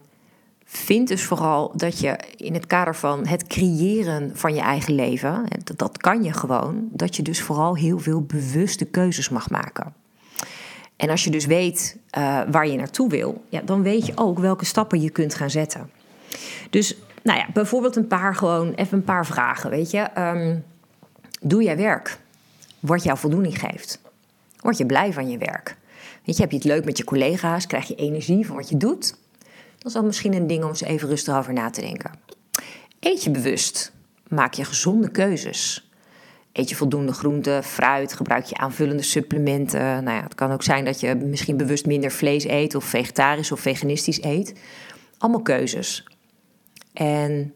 vind 0.77 1.07
dus 1.07 1.23
vooral 1.23 1.71
dat 1.75 1.99
je 1.99 2.17
in 2.35 2.53
het 2.53 2.67
kader 2.67 2.95
van 2.95 3.27
het 3.27 3.47
creëren 3.47 4.31
van 4.33 4.53
je 4.53 4.61
eigen 4.61 4.93
leven, 4.93 5.43
dat, 5.75 5.97
kan 5.97 6.23
je 6.23 6.33
gewoon, 6.33 6.87
dat 6.91 7.15
je 7.15 7.21
dus 7.21 7.41
vooral 7.41 7.75
heel 7.75 7.99
veel 7.99 8.21
bewuste 8.21 8.85
keuzes 8.85 9.29
mag 9.29 9.49
maken. 9.49 9.93
En 10.95 11.09
als 11.09 11.23
je 11.23 11.29
dus 11.29 11.45
weet 11.45 11.97
uh, 12.17 12.41
waar 12.51 12.67
je 12.67 12.77
naartoe 12.77 13.09
wil, 13.09 13.43
ja, 13.49 13.61
dan 13.61 13.83
weet 13.83 14.05
je 14.05 14.11
ook 14.15 14.39
welke 14.39 14.65
stappen 14.65 15.01
je 15.01 15.09
kunt 15.09 15.35
gaan 15.35 15.49
zetten. 15.49 15.89
Dus 16.69 16.95
nou 17.23 17.39
ja, 17.39 17.47
bijvoorbeeld 17.53 17.95
een 17.95 18.07
paar 18.07 18.35
gewoon 18.35 18.73
even 18.73 18.97
een 18.97 19.03
paar 19.03 19.25
vragen. 19.25 19.69
Weet 19.69 19.91
je, 19.91 20.07
um, 20.17 20.63
doe 21.41 21.63
jij 21.63 21.77
werk 21.77 22.19
wat 22.79 23.03
jou 23.03 23.17
voldoening 23.17 23.59
geeft? 23.59 24.01
Word 24.59 24.77
je 24.77 24.85
blij 24.85 25.13
van 25.13 25.29
je 25.29 25.37
werk? 25.37 25.77
Weet 26.23 26.35
je, 26.35 26.41
heb 26.41 26.51
je 26.51 26.57
het 26.57 26.65
leuk 26.65 26.85
met 26.85 26.97
je 26.97 27.03
collega's? 27.03 27.67
Krijg 27.67 27.87
je 27.87 27.95
energie 27.95 28.45
van 28.45 28.55
wat 28.55 28.69
je 28.69 28.77
doet? 28.77 29.15
Is 29.85 29.93
dan 29.93 30.05
misschien 30.05 30.33
een 30.33 30.47
ding 30.47 30.63
om 30.63 30.69
eens 30.69 30.81
even 30.81 31.07
rustig 31.07 31.37
over 31.37 31.53
na 31.53 31.69
te 31.69 31.81
denken. 31.81 32.11
Eet 32.99 33.23
je 33.23 33.31
bewust? 33.31 33.91
Maak 34.27 34.53
je 34.53 34.65
gezonde 34.65 35.11
keuzes? 35.11 35.89
Eet 36.51 36.69
je 36.69 36.75
voldoende 36.75 37.13
groente, 37.13 37.61
fruit, 37.63 38.13
gebruik 38.13 38.45
je 38.45 38.57
aanvullende 38.57 39.03
supplementen. 39.03 40.03
Nou 40.03 40.17
ja, 40.17 40.23
het 40.23 40.35
kan 40.35 40.51
ook 40.51 40.63
zijn 40.63 40.85
dat 40.85 40.99
je 40.99 41.15
misschien 41.15 41.57
bewust 41.57 41.85
minder 41.85 42.11
vlees 42.11 42.45
eet 42.45 42.75
of 42.75 42.83
vegetarisch 42.83 43.51
of 43.51 43.59
veganistisch 43.59 44.23
eet. 44.23 44.53
Allemaal 45.17 45.41
keuzes. 45.41 46.07
En 46.93 47.53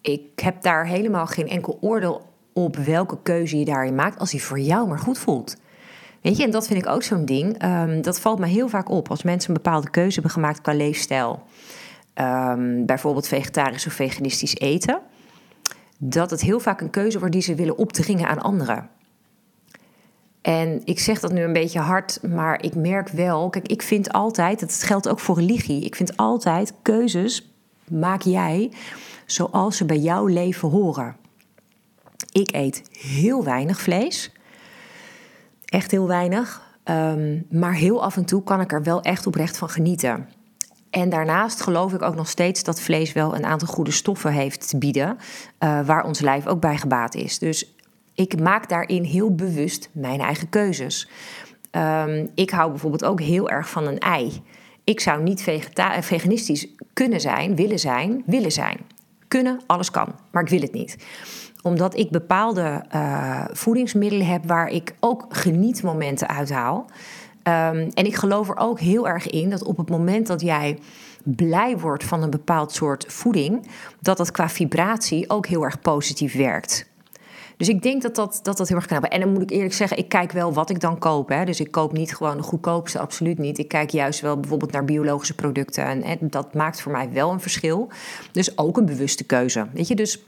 ik 0.00 0.40
heb 0.40 0.62
daar 0.62 0.86
helemaal 0.86 1.26
geen 1.26 1.48
enkel 1.48 1.78
oordeel 1.80 2.32
op 2.52 2.76
welke 2.76 3.18
keuze 3.22 3.58
je 3.58 3.64
daarin 3.64 3.94
maakt 3.94 4.18
als 4.18 4.30
die 4.30 4.42
voor 4.42 4.60
jou 4.60 4.88
maar 4.88 4.98
goed 4.98 5.18
voelt. 5.18 5.56
Weet 6.22 6.36
je, 6.36 6.44
en 6.44 6.50
dat 6.50 6.66
vind 6.66 6.84
ik 6.84 6.88
ook 6.88 7.02
zo'n 7.02 7.24
ding. 7.24 7.58
Ehm, 7.58 8.02
dat 8.02 8.20
valt 8.20 8.38
me 8.38 8.46
heel 8.46 8.68
vaak 8.68 8.88
op 8.88 9.10
als 9.10 9.22
mensen 9.22 9.48
een 9.50 9.62
bepaalde 9.62 9.90
keuze 9.90 10.14
hebben 10.14 10.30
gemaakt 10.30 10.60
qua 10.60 10.72
leefstijl. 10.72 11.42
Ehm, 12.14 12.84
bijvoorbeeld 12.84 13.28
vegetarisch 13.28 13.86
of 13.86 13.92
veganistisch 13.92 14.56
eten. 14.56 15.00
Dat 15.98 16.30
het 16.30 16.40
heel 16.40 16.60
vaak 16.60 16.80
een 16.80 16.90
keuze 16.90 17.18
wordt 17.18 17.34
die 17.34 17.42
ze 17.42 17.54
willen 17.54 17.78
opdringen 17.78 18.28
aan 18.28 18.42
anderen. 18.42 18.88
En 20.42 20.80
ik 20.84 20.98
zeg 20.98 21.20
dat 21.20 21.32
nu 21.32 21.42
een 21.42 21.52
beetje 21.52 21.78
hard, 21.78 22.22
maar 22.22 22.62
ik 22.62 22.74
merk 22.74 23.08
wel, 23.08 23.50
kijk, 23.50 23.68
ik 23.68 23.82
vind 23.82 24.12
altijd, 24.12 24.60
dat 24.60 24.82
geldt 24.82 25.08
ook 25.08 25.20
voor 25.20 25.36
religie, 25.36 25.84
ik 25.84 25.94
vind 25.94 26.16
altijd 26.16 26.72
keuzes 26.82 27.52
maak 27.90 28.22
jij 28.22 28.72
zoals 29.26 29.76
ze 29.76 29.84
bij 29.84 29.98
jouw 29.98 30.26
leven 30.26 30.68
horen. 30.68 31.16
Ik 32.32 32.52
eet 32.54 32.82
heel 32.90 33.44
weinig 33.44 33.80
vlees. 33.80 34.32
Echt 35.68 35.90
heel 35.90 36.06
weinig. 36.06 36.66
Ehm, 36.84 37.40
maar 37.50 37.74
heel 37.74 38.02
af 38.02 38.16
en 38.16 38.24
toe 38.24 38.42
kan 38.42 38.60
ik 38.60 38.72
er 38.72 38.82
wel 38.82 39.02
echt 39.02 39.26
oprecht 39.26 39.58
van 39.58 39.68
genieten. 39.68 40.28
En 40.90 41.08
daarnaast 41.08 41.60
geloof 41.60 41.92
ik 41.92 42.02
ook 42.02 42.14
nog 42.14 42.28
steeds 42.28 42.62
dat 42.62 42.80
vlees 42.80 43.12
wel 43.12 43.34
een 43.34 43.44
aantal 43.44 43.68
goede 43.68 43.90
stoffen 43.90 44.32
heeft 44.32 44.68
te 44.68 44.78
bieden, 44.78 45.16
uh, 45.60 45.86
waar 45.86 46.04
ons 46.04 46.20
lijf 46.20 46.46
ook 46.46 46.60
bij 46.60 46.76
gebaat 46.76 47.14
is. 47.14 47.38
Dus 47.38 47.74
ik 48.14 48.40
maak 48.40 48.68
daarin 48.68 49.02
heel 49.02 49.34
bewust 49.34 49.88
mijn 49.92 50.20
eigen 50.20 50.48
keuzes. 50.48 51.08
Ehm, 51.70 52.26
ik 52.34 52.50
hou 52.50 52.70
bijvoorbeeld 52.70 53.04
ook 53.04 53.20
heel 53.20 53.50
erg 53.50 53.68
van 53.68 53.86
een 53.86 53.98
ei. 53.98 54.42
Ik 54.84 55.00
zou 55.00 55.22
niet 55.22 55.42
veganistisch 56.00 56.68
kunnen 56.92 57.20
zijn, 57.20 57.56
willen 57.56 57.78
zijn, 57.78 58.22
willen 58.26 58.52
zijn. 58.52 58.78
Kunnen, 59.28 59.60
alles 59.66 59.90
kan, 59.90 60.14
maar 60.30 60.42
ik 60.42 60.48
wil 60.48 60.60
het 60.60 60.72
niet 60.72 60.96
omdat 61.62 61.96
ik 61.96 62.10
bepaalde 62.10 62.84
uh, 62.94 63.44
voedingsmiddelen 63.52 64.26
heb 64.26 64.46
waar 64.46 64.68
ik 64.68 64.94
ook 65.00 65.24
genietmomenten 65.28 66.28
uithaal. 66.28 66.86
Um, 67.48 67.88
en 67.94 68.04
ik 68.06 68.14
geloof 68.14 68.48
er 68.48 68.56
ook 68.56 68.80
heel 68.80 69.08
erg 69.08 69.26
in 69.26 69.50
dat 69.50 69.64
op 69.64 69.76
het 69.76 69.90
moment 69.90 70.26
dat 70.26 70.40
jij 70.40 70.78
blij 71.22 71.78
wordt 71.78 72.04
van 72.04 72.22
een 72.22 72.30
bepaald 72.30 72.72
soort 72.72 73.04
voeding, 73.08 73.68
dat 74.00 74.16
dat 74.16 74.30
qua 74.30 74.48
vibratie 74.48 75.30
ook 75.30 75.46
heel 75.46 75.62
erg 75.62 75.80
positief 75.80 76.34
werkt. 76.34 76.87
Dus 77.58 77.68
ik 77.68 77.82
denk 77.82 78.02
dat 78.02 78.14
dat, 78.14 78.40
dat, 78.42 78.56
dat 78.56 78.68
heel 78.68 78.76
erg 78.76 78.86
kan 78.86 79.02
En 79.02 79.20
dan 79.20 79.32
moet 79.32 79.42
ik 79.42 79.50
eerlijk 79.50 79.74
zeggen, 79.74 79.98
ik 79.98 80.08
kijk 80.08 80.32
wel 80.32 80.52
wat 80.52 80.70
ik 80.70 80.80
dan 80.80 80.98
koop. 80.98 81.28
Hè. 81.28 81.44
Dus 81.44 81.60
ik 81.60 81.70
koop 81.70 81.92
niet 81.92 82.16
gewoon 82.16 82.36
de 82.36 82.42
goedkoopste, 82.42 82.98
absoluut 82.98 83.38
niet. 83.38 83.58
Ik 83.58 83.68
kijk 83.68 83.90
juist 83.90 84.20
wel 84.20 84.40
bijvoorbeeld 84.40 84.72
naar 84.72 84.84
biologische 84.84 85.34
producten. 85.34 85.84
En, 85.84 86.02
en 86.02 86.18
dat 86.20 86.54
maakt 86.54 86.80
voor 86.80 86.92
mij 86.92 87.12
wel 87.12 87.30
een 87.30 87.40
verschil. 87.40 87.88
Dus 88.32 88.58
ook 88.58 88.76
een 88.76 88.86
bewuste 88.86 89.24
keuze. 89.24 89.66
Weet 89.72 89.88
je, 89.88 89.94
dus 89.94 90.22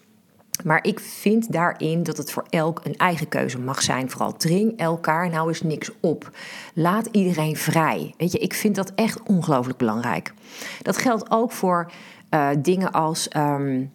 maar 0.64 0.84
ik 0.84 1.00
vind 1.00 1.52
daarin 1.52 2.02
dat 2.02 2.16
het 2.16 2.32
voor 2.32 2.46
elk 2.48 2.80
een 2.84 2.96
eigen 2.96 3.28
keuze 3.28 3.58
mag 3.58 3.82
zijn. 3.82 4.10
Vooral 4.10 4.36
dring 4.36 4.78
elkaar 4.78 5.30
nou 5.30 5.48
eens 5.48 5.62
niks 5.62 5.90
op. 6.00 6.30
Laat 6.74 7.08
iedereen 7.10 7.56
vrij. 7.56 8.14
Weet 8.16 8.32
je, 8.32 8.38
ik 8.38 8.54
vind 8.54 8.74
dat 8.74 8.92
echt 8.94 9.22
ongelooflijk 9.22 9.78
belangrijk. 9.78 10.34
Dat 10.82 10.96
geldt 10.96 11.30
ook 11.30 11.52
voor 11.52 11.90
uh, 12.30 12.48
dingen 12.58 12.92
als, 12.92 13.28
um, 13.36 13.92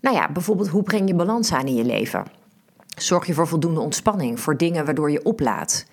nou 0.00 0.16
ja, 0.16 0.32
bijvoorbeeld 0.32 0.68
hoe 0.68 0.82
breng 0.82 1.08
je 1.08 1.14
balans 1.14 1.52
aan 1.52 1.66
in 1.66 1.74
je 1.74 1.84
leven? 1.84 2.24
Zorg 2.96 3.26
je 3.26 3.34
voor 3.34 3.46
voldoende 3.46 3.80
ontspanning, 3.80 4.40
voor 4.40 4.56
dingen 4.56 4.84
waardoor 4.84 5.10
je 5.10 5.24
oplaat. 5.24 5.86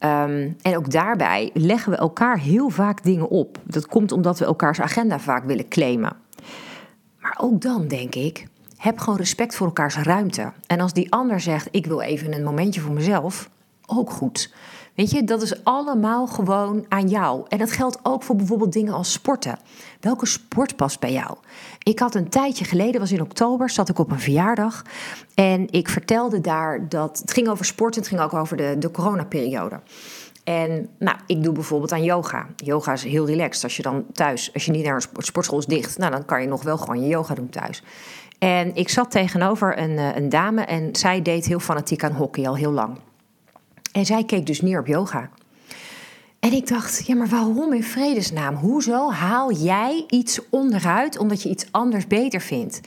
Um, 0.00 0.56
en 0.62 0.76
ook 0.76 0.90
daarbij 0.90 1.50
leggen 1.54 1.92
we 1.92 1.98
elkaar 1.98 2.38
heel 2.38 2.68
vaak 2.68 3.02
dingen 3.02 3.28
op. 3.28 3.58
Dat 3.64 3.86
komt 3.86 4.12
omdat 4.12 4.38
we 4.38 4.44
elkaars 4.44 4.80
agenda 4.80 5.18
vaak 5.18 5.44
willen 5.44 5.68
claimen. 5.68 6.16
Maar 7.20 7.38
ook 7.40 7.60
dan 7.60 7.88
denk 7.88 8.14
ik, 8.14 8.46
heb 8.76 8.98
gewoon 8.98 9.18
respect 9.18 9.54
voor 9.54 9.66
elkaars 9.66 9.96
ruimte. 9.96 10.52
En 10.66 10.80
als 10.80 10.92
die 10.92 11.12
ander 11.12 11.40
zegt: 11.40 11.68
Ik 11.70 11.86
wil 11.86 12.00
even 12.00 12.34
een 12.34 12.44
momentje 12.44 12.80
voor 12.80 12.92
mezelf, 12.92 13.50
ook 13.86 14.10
goed. 14.10 14.54
Weet 14.96 15.10
je, 15.10 15.24
dat 15.24 15.42
is 15.42 15.64
allemaal 15.64 16.26
gewoon 16.26 16.84
aan 16.88 17.08
jou. 17.08 17.44
En 17.48 17.58
dat 17.58 17.72
geldt 17.72 17.98
ook 18.02 18.22
voor 18.22 18.36
bijvoorbeeld 18.36 18.72
dingen 18.72 18.92
als 18.92 19.12
sporten. 19.12 19.58
Welke 20.00 20.26
sport 20.26 20.76
past 20.76 21.00
bij 21.00 21.12
jou? 21.12 21.36
Ik 21.82 21.98
had 21.98 22.14
een 22.14 22.28
tijdje 22.28 22.64
geleden, 22.64 23.00
was 23.00 23.12
in 23.12 23.20
oktober, 23.20 23.70
zat 23.70 23.88
ik 23.88 23.98
op 23.98 24.10
een 24.10 24.20
verjaardag. 24.20 24.84
En 25.34 25.70
ik 25.70 25.88
vertelde 25.88 26.40
daar 26.40 26.88
dat 26.88 27.18
het 27.18 27.32
ging 27.32 27.48
over 27.48 27.64
sport 27.64 27.94
en 27.94 28.00
het 28.00 28.08
ging 28.08 28.20
ook 28.20 28.34
over 28.34 28.56
de, 28.56 28.76
de 28.78 28.90
coronaperiode. 28.90 29.80
En 30.44 30.88
nou, 30.98 31.16
ik 31.26 31.42
doe 31.42 31.52
bijvoorbeeld 31.52 31.92
aan 31.92 32.04
yoga. 32.04 32.46
Yoga 32.56 32.92
is 32.92 33.04
heel 33.04 33.26
relaxed. 33.26 33.64
Als 33.64 33.76
je 33.76 33.82
dan 33.82 34.04
thuis, 34.12 34.50
als 34.54 34.64
je 34.64 34.72
niet 34.72 34.84
naar 34.84 34.94
een 34.94 35.22
sportschool 35.22 35.58
is 35.58 35.66
dicht, 35.66 35.98
nou, 35.98 36.10
dan 36.10 36.24
kan 36.24 36.40
je 36.40 36.48
nog 36.48 36.62
wel 36.62 36.78
gewoon 36.78 37.00
je 37.00 37.08
yoga 37.08 37.34
doen 37.34 37.48
thuis. 37.48 37.82
En 38.38 38.74
ik 38.74 38.88
zat 38.88 39.10
tegenover 39.10 39.78
een, 39.78 39.98
eh, 39.98 40.16
een 40.16 40.28
dame 40.28 40.62
en 40.62 40.96
zij 40.96 41.22
deed 41.22 41.46
heel 41.46 41.60
fanatiek 41.60 42.04
aan 42.04 42.12
hockey 42.12 42.48
al 42.48 42.56
heel 42.56 42.72
lang. 42.72 42.98
En 43.96 44.06
zij 44.06 44.24
keek 44.24 44.46
dus 44.46 44.60
neer 44.60 44.80
op 44.80 44.86
yoga. 44.86 45.30
En 46.38 46.52
ik 46.52 46.68
dacht, 46.68 47.06
ja, 47.06 47.14
maar 47.14 47.28
waarom 47.28 47.72
in 47.72 47.82
vredesnaam? 47.82 48.54
Hoezo 48.54 49.10
haal 49.10 49.52
jij 49.52 50.04
iets 50.08 50.40
onderuit 50.50 51.18
omdat 51.18 51.42
je 51.42 51.48
iets 51.48 51.66
anders 51.70 52.06
beter 52.06 52.40
vindt? 52.40 52.80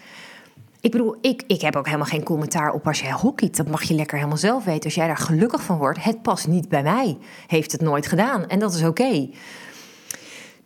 Ik 0.81 0.91
bedoel, 0.91 1.15
ik, 1.21 1.43
ik 1.47 1.61
heb 1.61 1.75
ook 1.75 1.85
helemaal 1.85 2.07
geen 2.07 2.23
commentaar 2.23 2.73
op 2.73 2.87
als 2.87 2.99
jij 2.99 3.11
hockeyt. 3.11 3.57
Dat 3.57 3.67
mag 3.67 3.83
je 3.83 3.93
lekker 3.93 4.17
helemaal 4.17 4.37
zelf 4.37 4.63
weten. 4.63 4.83
Als 4.83 4.95
jij 4.95 5.07
daar 5.07 5.17
gelukkig 5.17 5.63
van 5.63 5.77
wordt, 5.77 6.03
het 6.03 6.21
past 6.21 6.47
niet 6.47 6.69
bij 6.69 6.83
mij. 6.83 7.17
Heeft 7.47 7.71
het 7.71 7.81
nooit 7.81 8.07
gedaan. 8.07 8.47
En 8.47 8.59
dat 8.59 8.73
is 8.73 8.83
oké. 8.83 9.29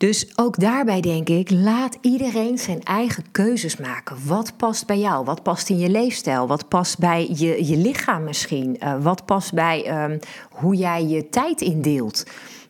Dus 0.04 0.38
ook 0.38 0.60
daarbij 0.60 1.02
denk 1.02 1.30
ik, 1.30 1.50
laat 1.50 1.98
iedereen 2.02 2.58
zijn 2.58 2.84
eigen 2.84 3.24
keuzes 3.32 3.78
maken. 3.78 4.18
Wat 4.26 4.54
past 4.58 4.88
bij 4.88 5.00
jou? 5.00 5.26
Wat 5.26 5.44
past 5.44 5.70
in 5.70 5.78
je 5.78 5.90
leefstijl? 5.90 6.48
Wat 6.48 6.68
past 6.68 7.00
bij 7.00 7.30
je, 7.34 7.68
je 7.68 7.78
lichaam 7.78 8.24
misschien? 8.24 8.78
Uh, 8.80 8.96
wat 9.02 9.26
past 9.26 9.54
bij 9.54 10.04
um, 10.04 10.20
hoe 10.50 10.76
jij 10.76 11.06
je 11.06 11.30
tijd 11.30 11.62
indeelt? 11.62 12.26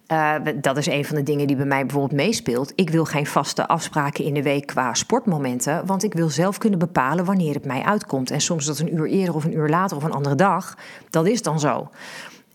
Uh, 0.08 0.36
dat 0.56 0.78
is 0.78 0.86
een 0.86 1.06
van 1.06 1.16
de 1.16 1.24
dingen 1.24 1.48
die 1.48 1.56
bij 1.56 1.66
mij 1.66 1.86
bijvoorbeeld 1.86 2.22
meespeelt. 2.22 2.72
Ik 2.76 2.90
wil 2.90 3.06
geen 3.06 3.28
vaste 3.28 3.68
afspraken 3.68 4.24
in 4.24 4.34
de 4.34 4.44
week 4.44 4.66
qua 4.68 4.94
sportmomenten, 4.94 5.86
want 5.86 6.04
ik 6.04 6.14
wil 6.14 6.30
zelf 6.30 6.58
kunnen 6.58 6.80
bepalen 6.80 7.26
wanneer 7.26 7.54
het 7.54 7.66
mij 7.66 7.82
uitkomt. 7.82 8.32
En 8.32 8.42
soms 8.42 8.62
is 8.62 8.78
dat 8.78 8.88
een 8.88 8.96
uur 8.96 9.08
eerder 9.08 9.36
of 9.36 9.44
een 9.44 9.58
uur 9.58 9.70
later 9.70 9.98
of 9.98 10.04
een 10.04 10.12
andere 10.12 10.36
dag. 10.36 10.78
Dat 11.10 11.28
is 11.28 11.42
dan 11.42 11.60
zo. 11.60 11.90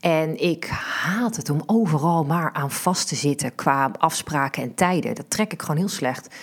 En 0.01 0.43
ik 0.43 0.65
haat 1.03 1.37
het 1.37 1.51
om 1.51 1.63
overal 1.67 2.25
maar 2.25 2.53
aan 2.53 2.71
vast 2.71 3.09
te 3.09 3.15
zitten 3.15 3.55
qua 3.55 3.91
afspraken 3.99 4.63
en 4.63 4.75
tijden. 4.75 5.15
Dat 5.15 5.31
trek 5.31 5.53
ik 5.53 5.63
gewoon 5.63 5.77
heel 5.77 5.89
slecht. 5.89 6.35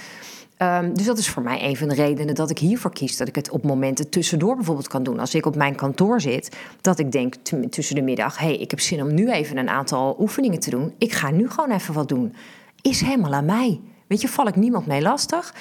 Um, 0.58 0.94
dus 0.94 1.06
dat 1.06 1.18
is 1.18 1.30
voor 1.30 1.44
mij 1.44 1.64
een 1.64 1.78
van 1.78 1.88
de 1.88 1.96
redenen 1.96 2.36
dat 2.36 2.50
ik 2.50 2.58
hiervoor 2.58 2.92
kies. 2.92 3.18
Dat 3.18 3.28
ik 3.28 3.36
het 3.36 3.50
op 3.50 3.64
momenten 3.64 4.10
tussendoor 4.10 4.56
bijvoorbeeld 4.56 4.88
kan 4.88 5.04
doen. 5.04 5.20
Als 5.20 5.36
ik 5.36 5.46
op 5.46 5.56
mijn 5.56 5.76
kantoor 5.76 6.22
zit, 6.22 6.56
dat 6.82 7.00
ik 7.00 7.12
denk 7.12 7.36
tussen 7.70 7.96
de 7.96 8.02
middag: 8.02 8.38
hé, 8.38 8.46
hey, 8.46 8.58
ik 8.58 8.70
heb 8.70 8.80
zin 8.80 9.02
om 9.02 9.14
nu 9.14 9.32
even 9.32 9.58
een 9.58 9.70
aantal 9.70 10.16
oefeningen 10.20 10.60
te 10.60 10.70
doen. 10.70 10.94
Ik 10.98 11.14
ga 11.14 11.32
nu 11.32 11.50
gewoon 11.50 11.72
even 11.72 11.94
wat 11.94 12.10
doen. 12.10 12.36
Is 12.82 13.02
helemaal 13.02 13.34
aan 13.34 13.46
mij. 13.46 13.80
Weet 14.08 14.22
je, 14.22 14.28
val 14.28 14.48
ik 14.48 14.56
niemand 14.56 14.86
mee 14.86 15.02
lastig. 15.02 15.54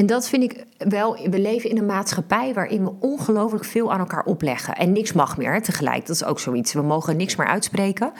En 0.00 0.06
dat 0.06 0.28
vind 0.28 0.42
ik 0.42 0.64
wel. 0.78 1.28
We 1.30 1.38
leven 1.38 1.70
in 1.70 1.78
een 1.78 1.86
maatschappij 1.86 2.54
waarin 2.54 2.84
we 2.84 2.92
ongelooflijk 3.00 3.64
veel 3.64 3.92
aan 3.92 3.98
elkaar 3.98 4.24
opleggen. 4.24 4.74
En 4.74 4.92
niks 4.92 5.12
mag 5.12 5.36
meer 5.36 5.62
tegelijk. 5.62 6.06
Dat 6.06 6.16
is 6.16 6.24
ook 6.24 6.38
zoiets. 6.38 6.72
We 6.72 6.82
mogen 6.82 7.16
niks 7.16 7.36
meer 7.36 7.46
uitspreken. 7.46 8.12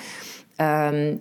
Um, 0.56 1.20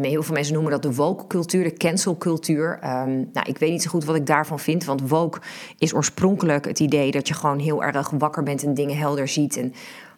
heel 0.00 0.22
veel 0.22 0.34
mensen 0.34 0.54
noemen 0.54 0.72
dat 0.72 0.82
de 0.82 0.94
woke-cultuur, 0.94 1.64
de 1.64 1.72
cancel-cultuur. 1.72 2.72
Um, 2.72 3.28
nou, 3.32 3.46
ik 3.46 3.58
weet 3.58 3.70
niet 3.70 3.82
zo 3.82 3.90
goed 3.90 4.04
wat 4.04 4.16
ik 4.16 4.26
daarvan 4.26 4.58
vind, 4.58 4.84
want 4.84 5.08
woke 5.08 5.40
is 5.78 5.94
oorspronkelijk 5.94 6.64
het 6.64 6.80
idee 6.80 7.10
dat 7.10 7.28
je 7.28 7.34
gewoon 7.34 7.58
heel 7.58 7.84
erg 7.84 8.10
wakker 8.10 8.42
bent 8.42 8.62
en 8.62 8.74
dingen 8.74 8.96
helder 8.96 9.28
ziet. 9.28 9.56
En 9.56 9.74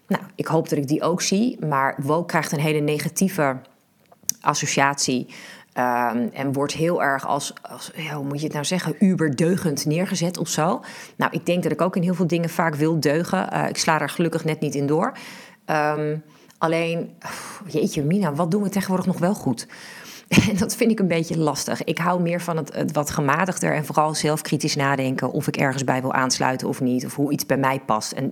nou, 0.06 0.22
ik 0.34 0.46
hoop 0.46 0.68
dat 0.68 0.78
ik 0.78 0.88
die 0.88 1.02
ook 1.02 1.22
zie, 1.22 1.66
maar 1.66 1.96
woke 2.02 2.26
krijgt 2.26 2.52
een 2.52 2.60
hele 2.60 2.80
negatieve 2.80 3.56
associatie 4.40 5.26
Um, 5.78 6.30
en 6.32 6.52
wordt 6.52 6.72
heel 6.72 7.02
erg 7.02 7.26
als, 7.26 7.52
als 7.70 7.90
ja, 7.96 8.14
hoe 8.14 8.24
moet 8.24 8.38
je 8.38 8.44
het 8.44 8.52
nou 8.52 8.64
zeggen, 8.64 8.94
uberdeugend 8.98 9.86
neergezet 9.86 10.38
of 10.38 10.48
zo. 10.48 10.80
Nou, 11.16 11.32
ik 11.32 11.46
denk 11.46 11.62
dat 11.62 11.72
ik 11.72 11.80
ook 11.80 11.96
in 11.96 12.02
heel 12.02 12.14
veel 12.14 12.26
dingen 12.26 12.50
vaak 12.50 12.74
wil 12.74 13.00
deugen. 13.00 13.48
Uh, 13.52 13.68
ik 13.68 13.76
sla 13.76 14.00
er 14.00 14.08
gelukkig 14.08 14.44
net 14.44 14.60
niet 14.60 14.74
in 14.74 14.86
door. 14.86 15.12
Um, 15.66 16.22
alleen, 16.58 17.16
jeetje 17.66 18.04
Mina, 18.04 18.34
wat 18.34 18.50
doen 18.50 18.62
we 18.62 18.68
tegenwoordig 18.68 19.06
nog 19.06 19.18
wel 19.18 19.34
goed? 19.34 19.66
En 20.28 20.56
dat 20.58 20.76
vind 20.76 20.90
ik 20.90 20.98
een 20.98 21.08
beetje 21.08 21.38
lastig. 21.38 21.84
Ik 21.84 21.98
hou 21.98 22.20
meer 22.20 22.40
van 22.40 22.56
het, 22.56 22.74
het, 22.74 22.92
wat 22.92 23.10
gematigder 23.10 23.74
en 23.74 23.84
vooral 23.84 24.14
zelfkritisch 24.14 24.76
nadenken 24.76 25.32
of 25.32 25.46
ik 25.46 25.56
ergens 25.56 25.84
bij 25.84 26.00
wil 26.00 26.12
aansluiten 26.12 26.68
of 26.68 26.80
niet, 26.80 27.04
of 27.06 27.14
hoe 27.14 27.32
iets 27.32 27.46
bij 27.46 27.56
mij 27.56 27.80
past. 27.80 28.12
En 28.12 28.30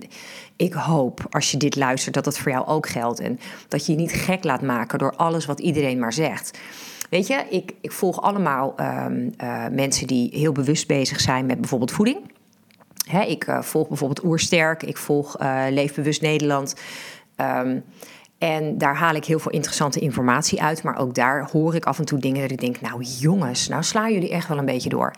ik 0.55 0.73
hoop, 0.73 1.27
als 1.29 1.51
je 1.51 1.57
dit 1.57 1.75
luistert, 1.75 2.15
dat 2.15 2.23
dat 2.23 2.37
voor 2.37 2.51
jou 2.51 2.67
ook 2.67 2.87
geldt. 2.87 3.19
En 3.19 3.39
dat 3.67 3.85
je 3.85 3.91
je 3.91 3.97
niet 3.97 4.11
gek 4.11 4.43
laat 4.43 4.61
maken 4.61 4.99
door 4.99 5.15
alles 5.15 5.45
wat 5.45 5.59
iedereen 5.59 5.99
maar 5.99 6.13
zegt. 6.13 6.57
Weet 7.09 7.27
je, 7.27 7.45
ik, 7.49 7.73
ik 7.81 7.91
volg 7.91 8.21
allemaal 8.21 8.75
um, 8.79 9.33
uh, 9.43 9.67
mensen 9.71 10.07
die 10.07 10.29
heel 10.33 10.51
bewust 10.51 10.87
bezig 10.87 11.19
zijn 11.19 11.45
met 11.45 11.59
bijvoorbeeld 11.59 11.91
voeding. 11.91 12.31
ik 13.27 13.47
volg 13.59 13.87
bijvoorbeeld 13.87 14.23
Oersterk, 14.23 14.83
ik 14.83 14.97
volg 14.97 15.35
Leefbewust 15.69 16.21
Nederland. 16.21 16.75
Um, 17.41 17.83
en 18.37 18.77
daar 18.77 18.95
haal 18.95 19.15
ik 19.15 19.25
heel 19.25 19.39
veel 19.39 19.51
interessante 19.51 19.99
informatie 19.99 20.61
uit. 20.61 20.83
Maar 20.83 20.97
ook 20.97 21.15
daar 21.15 21.49
hoor 21.51 21.75
ik 21.75 21.85
af 21.85 21.99
en 21.99 22.05
toe 22.05 22.19
dingen 22.19 22.41
dat 22.41 22.51
ik 22.51 22.59
denk: 22.59 22.81
Nou, 22.81 23.03
jongens, 23.03 23.67
nou 23.67 23.83
slaan 23.83 24.13
jullie 24.13 24.29
echt 24.29 24.47
wel 24.47 24.57
een 24.57 24.65
beetje 24.65 24.89
door. 24.89 25.13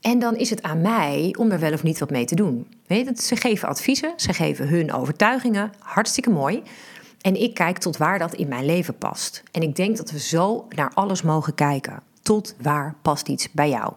En 0.00 0.18
dan 0.18 0.36
is 0.36 0.50
het 0.50 0.62
aan 0.62 0.80
mij 0.80 1.34
om 1.38 1.50
er 1.50 1.58
wel 1.58 1.72
of 1.72 1.82
niet 1.82 1.98
wat 1.98 2.10
mee 2.10 2.24
te 2.24 2.34
doen. 2.34 2.66
Weet 2.86 3.06
je, 3.06 3.22
ze 3.22 3.36
geven 3.36 3.68
adviezen, 3.68 4.12
ze 4.16 4.32
geven 4.32 4.68
hun 4.68 4.92
overtuigingen. 4.92 5.72
Hartstikke 5.78 6.30
mooi. 6.30 6.62
En 7.22 7.40
ik 7.40 7.54
kijk 7.54 7.78
tot 7.78 7.96
waar 7.96 8.18
dat 8.18 8.34
in 8.34 8.48
mijn 8.48 8.64
leven 8.64 8.98
past. 8.98 9.42
En 9.52 9.62
ik 9.62 9.76
denk 9.76 9.96
dat 9.96 10.10
we 10.10 10.18
zo 10.18 10.66
naar 10.68 10.90
alles 10.94 11.22
mogen 11.22 11.54
kijken. 11.54 12.02
Tot 12.22 12.54
waar 12.60 12.94
past 13.02 13.28
iets 13.28 13.52
bij 13.52 13.68
jou? 13.68 13.92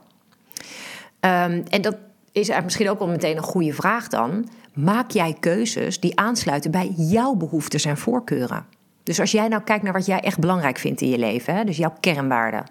Um, 1.19 1.63
en 1.69 1.81
dat 1.81 1.95
is 2.31 2.49
misschien 2.63 2.89
ook 2.89 2.99
wel 2.99 3.07
meteen 3.07 3.37
een 3.37 3.43
goede 3.43 3.73
vraag 3.73 4.07
dan 4.07 4.49
maak 4.73 5.11
jij 5.11 5.35
keuzes 5.39 5.99
die 5.99 6.19
aansluiten 6.19 6.71
bij 6.71 6.93
jouw 6.97 7.35
behoeftes 7.35 7.85
en 7.85 7.97
voorkeuren. 7.97 8.65
Dus 9.03 9.19
als 9.19 9.31
jij 9.31 9.47
nou 9.47 9.63
kijkt 9.63 9.83
naar 9.83 9.93
wat 9.93 10.05
jij 10.05 10.19
echt 10.19 10.39
belangrijk 10.39 10.77
vindt 10.77 11.01
in 11.01 11.09
je 11.09 11.17
leven, 11.17 11.65
dus 11.65 11.77
jouw 11.77 11.93
kernwaarden, 11.99 12.65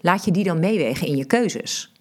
laat 0.00 0.24
je 0.24 0.30
die 0.30 0.44
dan 0.44 0.60
meewegen 0.60 1.06
in 1.06 1.16
je 1.16 1.24
keuzes. 1.24 1.91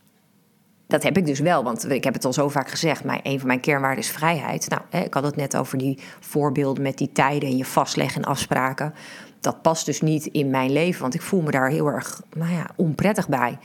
Dat 0.91 1.03
heb 1.03 1.17
ik 1.17 1.25
dus 1.25 1.39
wel, 1.39 1.63
want 1.63 1.89
ik 1.89 2.03
heb 2.03 2.13
het 2.13 2.25
al 2.25 2.33
zo 2.33 2.49
vaak 2.49 2.69
gezegd. 2.69 3.03
Maar 3.03 3.19
een 3.23 3.37
van 3.39 3.47
mijn 3.47 3.59
kernwaarden 3.59 4.03
is 4.03 4.09
vrijheid. 4.09 4.69
Nou, 4.69 5.03
ik 5.05 5.13
had 5.13 5.23
het 5.23 5.35
net 5.35 5.57
over 5.57 5.77
die 5.77 5.99
voorbeelden 6.19 6.83
met 6.83 6.97
die 6.97 7.11
tijden 7.11 7.49
en 7.49 7.57
je 7.57 7.65
vastleggen 7.65 8.21
en 8.21 8.29
afspraken. 8.29 8.93
Dat 9.39 9.61
past 9.61 9.85
dus 9.85 10.01
niet 10.01 10.25
in 10.25 10.49
mijn 10.49 10.71
leven, 10.71 11.01
want 11.01 11.13
ik 11.13 11.21
voel 11.21 11.41
me 11.41 11.51
daar 11.51 11.69
heel 11.69 11.87
erg 11.87 12.21
nou 12.35 12.51
ja, 12.51 12.69
onprettig 12.75 13.29
bij. 13.29 13.57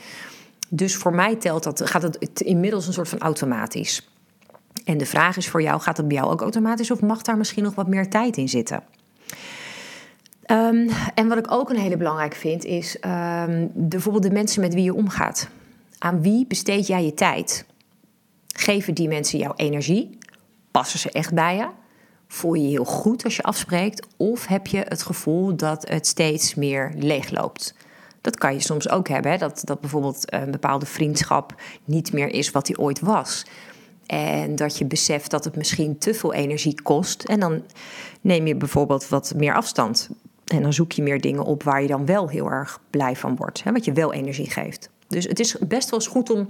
Dus 0.69 0.95
voor 0.95 1.13
mij 1.13 1.35
telt 1.35 1.63
dat, 1.63 1.89
gaat 1.89 2.01
het 2.01 2.41
inmiddels 2.41 2.87
een 2.87 2.93
soort 2.93 3.09
van 3.09 3.19
automatisch. 3.19 4.09
En 4.85 4.97
de 4.97 5.05
vraag 5.05 5.37
is 5.37 5.49
voor 5.49 5.61
jou: 5.61 5.81
gaat 5.81 5.97
het 5.97 6.07
bij 6.07 6.17
jou 6.17 6.31
ook 6.31 6.41
automatisch 6.41 6.91
of 6.91 7.01
mag 7.01 7.21
daar 7.21 7.37
misschien 7.37 7.63
nog 7.63 7.75
wat 7.75 7.87
meer 7.87 8.09
tijd 8.09 8.37
in 8.37 8.49
zitten? 8.49 8.83
Ehm, 10.43 10.89
en 11.13 11.27
wat 11.27 11.37
ik 11.37 11.51
ook 11.51 11.69
een 11.69 11.79
hele 11.79 11.97
belangrijk 11.97 12.35
vind, 12.35 12.65
is 12.65 12.95
um, 12.95 13.71
de, 13.73 13.87
bijvoorbeeld 13.87 14.23
de 14.23 14.31
mensen 14.31 14.61
met 14.61 14.73
wie 14.73 14.83
je 14.83 14.93
omgaat. 14.93 15.49
Aan 15.97 16.21
wie 16.21 16.47
besteed 16.47 16.87
jij 16.87 17.05
je 17.05 17.13
tijd? 17.13 17.65
Geven 18.47 18.93
die 18.93 19.07
mensen 19.07 19.39
jouw 19.39 19.53
energie? 19.55 20.17
Passen 20.71 20.99
ze 20.99 21.11
echt 21.11 21.33
bij 21.33 21.55
je? 21.55 21.67
Voel 22.27 22.53
je 22.53 22.61
je 22.61 22.69
heel 22.69 22.85
goed 22.85 23.23
als 23.23 23.35
je 23.35 23.43
afspreekt? 23.43 24.07
Of 24.17 24.47
heb 24.47 24.67
je 24.67 24.85
het 24.87 25.03
gevoel 25.03 25.55
dat 25.55 25.87
het 25.89 26.07
steeds 26.07 26.55
meer 26.55 26.93
leegloopt? 26.97 27.75
Dat 28.21 28.37
kan 28.37 28.53
je 28.53 28.59
soms 28.59 28.89
ook 28.89 29.07
hebben, 29.07 29.31
hè? 29.31 29.37
Dat, 29.37 29.61
dat 29.63 29.79
bijvoorbeeld 29.79 30.33
een 30.33 30.51
bepaalde 30.51 30.85
vriendschap 30.85 31.61
niet 31.85 32.13
meer 32.13 32.27
is 32.27 32.51
wat 32.51 32.65
die 32.65 32.79
ooit 32.79 32.99
was. 32.99 33.45
En 34.05 34.55
dat 34.55 34.77
je 34.77 34.85
beseft 34.85 35.31
dat 35.31 35.43
het 35.43 35.55
misschien 35.55 35.97
te 35.97 36.13
veel 36.13 36.33
energie 36.33 36.81
kost. 36.81 37.23
En 37.23 37.39
dan 37.39 37.63
neem 38.21 38.47
je 38.47 38.55
bijvoorbeeld 38.55 39.09
wat 39.09 39.33
meer 39.35 39.55
afstand. 39.55 40.09
En 40.45 40.61
dan 40.61 40.73
zoek 40.73 40.91
je 40.91 41.01
meer 41.01 41.21
dingen 41.21 41.43
op 41.43 41.63
waar 41.63 41.81
je 41.81 41.87
dan 41.87 42.05
wel 42.05 42.29
heel 42.29 42.51
erg 42.51 42.79
blij 42.89 43.15
van 43.15 43.35
wordt. 43.35 43.63
Hè, 43.63 43.71
wat 43.71 43.85
je 43.85 43.93
wel 43.93 44.13
energie 44.13 44.49
geeft. 44.49 44.89
Dus 45.07 45.25
het 45.25 45.39
is 45.39 45.55
best 45.67 45.89
wel 45.89 45.99
eens 45.99 46.09
goed 46.09 46.29
om 46.29 46.47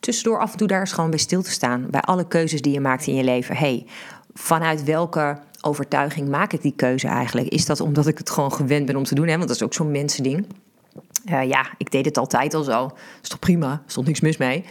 tussendoor 0.00 0.40
af 0.40 0.52
en 0.52 0.58
toe 0.58 0.66
daar 0.66 0.80
eens 0.80 0.92
gewoon 0.92 1.10
bij 1.10 1.18
stil 1.18 1.42
te 1.42 1.50
staan. 1.50 1.86
Bij 1.90 2.00
alle 2.00 2.26
keuzes 2.26 2.62
die 2.62 2.72
je 2.72 2.80
maakt 2.80 3.06
in 3.06 3.14
je 3.14 3.24
leven. 3.24 3.56
hey, 3.56 3.86
vanuit 4.34 4.84
welke 4.84 5.38
overtuiging 5.60 6.28
maak 6.28 6.52
ik 6.52 6.62
die 6.62 6.72
keuze 6.76 7.06
eigenlijk? 7.06 7.48
Is 7.48 7.66
dat 7.66 7.80
omdat 7.80 8.06
ik 8.06 8.18
het 8.18 8.30
gewoon 8.30 8.52
gewend 8.52 8.86
ben 8.86 8.96
om 8.96 9.04
te 9.04 9.14
doen? 9.14 9.26
Hè? 9.26 9.36
Want 9.36 9.48
dat 9.48 9.56
is 9.56 9.62
ook 9.62 9.74
zo'n 9.74 9.90
mensending. 9.90 10.46
Uh, 11.30 11.48
ja, 11.48 11.70
ik 11.76 11.90
deed 11.90 12.04
het 12.04 12.18
altijd 12.18 12.54
al 12.54 12.62
zo. 12.62 12.90
Is 13.22 13.28
toch 13.28 13.38
prima? 13.38 13.82
Stond 13.86 14.06
niks 14.06 14.20
mis 14.20 14.36
mee. 14.36 14.64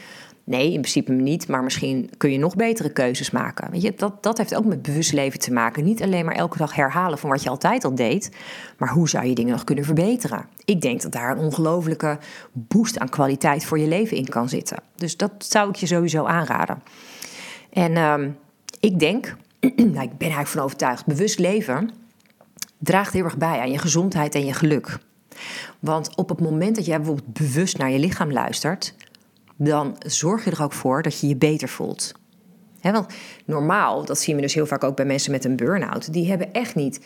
Nee, 0.47 0.73
in 0.73 0.79
principe 0.79 1.11
niet, 1.11 1.47
maar 1.47 1.63
misschien 1.63 2.09
kun 2.17 2.31
je 2.31 2.37
nog 2.37 2.55
betere 2.55 2.89
keuzes 2.89 3.31
maken. 3.31 3.71
Weet 3.71 3.81
je, 3.81 3.93
dat, 3.95 4.23
dat 4.23 4.37
heeft 4.37 4.55
ook 4.55 4.65
met 4.65 4.81
bewust 4.81 5.13
leven 5.13 5.39
te 5.39 5.53
maken. 5.53 5.83
Niet 5.83 6.01
alleen 6.01 6.25
maar 6.25 6.35
elke 6.35 6.57
dag 6.57 6.75
herhalen 6.75 7.17
van 7.17 7.29
wat 7.29 7.43
je 7.43 7.49
altijd 7.49 7.83
al 7.83 7.95
deed, 7.95 8.31
maar 8.77 8.89
hoe 8.89 9.09
zou 9.09 9.25
je 9.25 9.35
dingen 9.35 9.51
nog 9.51 9.63
kunnen 9.63 9.83
verbeteren? 9.83 10.45
Ik 10.65 10.81
denk 10.81 11.01
dat 11.01 11.11
daar 11.11 11.31
een 11.31 11.43
ongelofelijke 11.43 12.17
boost 12.51 12.99
aan 12.99 13.09
kwaliteit 13.09 13.65
voor 13.65 13.79
je 13.79 13.88
leven 13.88 14.17
in 14.17 14.27
kan 14.27 14.49
zitten. 14.49 14.77
Dus 14.95 15.17
dat 15.17 15.31
zou 15.38 15.69
ik 15.69 15.75
je 15.75 15.86
sowieso 15.86 16.25
aanraden. 16.25 16.83
En 17.69 17.91
uh, 17.91 18.15
ik 18.79 18.99
denk, 18.99 19.36
nou, 19.75 20.01
ik 20.01 20.17
ben 20.17 20.17
eigenlijk 20.17 20.47
van 20.47 20.63
overtuigd, 20.63 21.05
bewust 21.05 21.39
leven 21.39 21.89
draagt 22.77 23.13
heel 23.13 23.23
erg 23.23 23.38
bij 23.38 23.60
aan 23.60 23.71
je 23.71 23.77
gezondheid 23.77 24.36
en 24.36 24.45
je 24.45 24.53
geluk. 24.53 24.97
Want 25.79 26.15
op 26.15 26.29
het 26.29 26.41
moment 26.41 26.75
dat 26.75 26.86
jij 26.86 26.97
bijvoorbeeld 26.97 27.33
bewust 27.33 27.77
naar 27.77 27.91
je 27.91 27.99
lichaam 27.99 28.31
luistert, 28.31 28.95
dan 29.58 29.96
zorg 30.00 30.46
je 30.46 30.52
er 30.52 30.63
ook 30.63 30.74
voor 30.74 31.02
dat 31.02 31.20
je 31.20 31.28
je 31.28 31.36
beter 31.36 31.70
voelt. 31.70 32.12
want 32.82 33.13
normaal, 33.46 34.06
dat 34.06 34.20
zien 34.20 34.36
we 34.36 34.41
dus 34.41 34.54
heel 34.54 34.65
vaak 34.65 34.84
ook 34.84 34.96
bij 34.96 35.06
mensen 35.06 35.32
met 35.32 35.46
een 35.46 35.56
burn-out, 35.56 36.13
die 36.13 36.30
hebben 36.30 36.54
echt 36.54 36.76
niet 36.76 37.06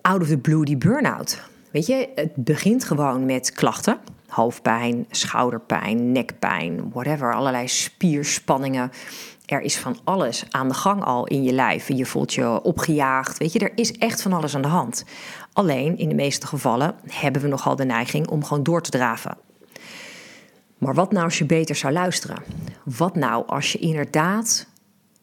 out 0.00 0.20
of 0.20 0.28
the 0.28 0.38
blue 0.38 0.64
die 0.64 0.76
burn-out. 0.76 1.42
Weet 1.70 1.86
je, 1.86 2.08
het 2.14 2.34
begint 2.34 2.84
gewoon 2.84 3.24
met 3.24 3.52
klachten. 3.52 3.98
Hoofdpijn, 4.28 5.06
schouderpijn, 5.10 6.12
nekpijn, 6.12 6.90
whatever. 6.92 7.34
Allerlei 7.34 7.68
spierspanningen. 7.68 8.90
Er 9.46 9.60
is 9.60 9.78
van 9.78 9.96
alles 10.04 10.44
aan 10.50 10.68
de 10.68 10.74
gang 10.74 11.04
al 11.04 11.26
in 11.26 11.42
je 11.42 11.52
lijf. 11.52 11.88
Je 11.88 12.06
voelt 12.06 12.34
je 12.34 12.62
opgejaagd. 12.62 13.38
Weet 13.38 13.52
je, 13.52 13.58
er 13.58 13.72
is 13.74 13.92
echt 13.92 14.22
van 14.22 14.32
alles 14.32 14.54
aan 14.54 14.62
de 14.62 14.68
hand. 14.68 15.04
Alleen 15.52 15.98
in 15.98 16.08
de 16.08 16.14
meeste 16.14 16.46
gevallen 16.46 16.94
hebben 17.08 17.42
we 17.42 17.48
nogal 17.48 17.76
de 17.76 17.84
neiging 17.84 18.28
om 18.28 18.44
gewoon 18.44 18.62
door 18.62 18.82
te 18.82 18.90
draven. 18.90 19.36
Maar 20.82 20.94
wat 20.94 21.12
nou 21.12 21.24
als 21.24 21.38
je 21.38 21.44
beter 21.44 21.74
zou 21.74 21.92
luisteren? 21.92 22.42
Wat 22.84 23.14
nou 23.14 23.46
als 23.46 23.72
je 23.72 23.78
inderdaad 23.78 24.66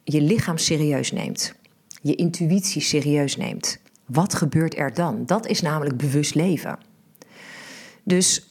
je 0.04 0.22
lichaam 0.22 0.58
serieus 0.58 1.12
neemt? 1.12 1.56
Je 2.02 2.16
intuïtie 2.16 2.82
serieus 2.82 3.38
neemt? 3.38 3.80
Wat 4.06 4.34
gebeurt 4.34 4.78
er 4.78 4.94
dan? 4.94 5.26
Dat 5.26 5.48
is 5.48 5.62
namelijk 5.62 5.98
bewust 5.98 6.36
leven. 6.36 6.80
Dus 8.04 8.50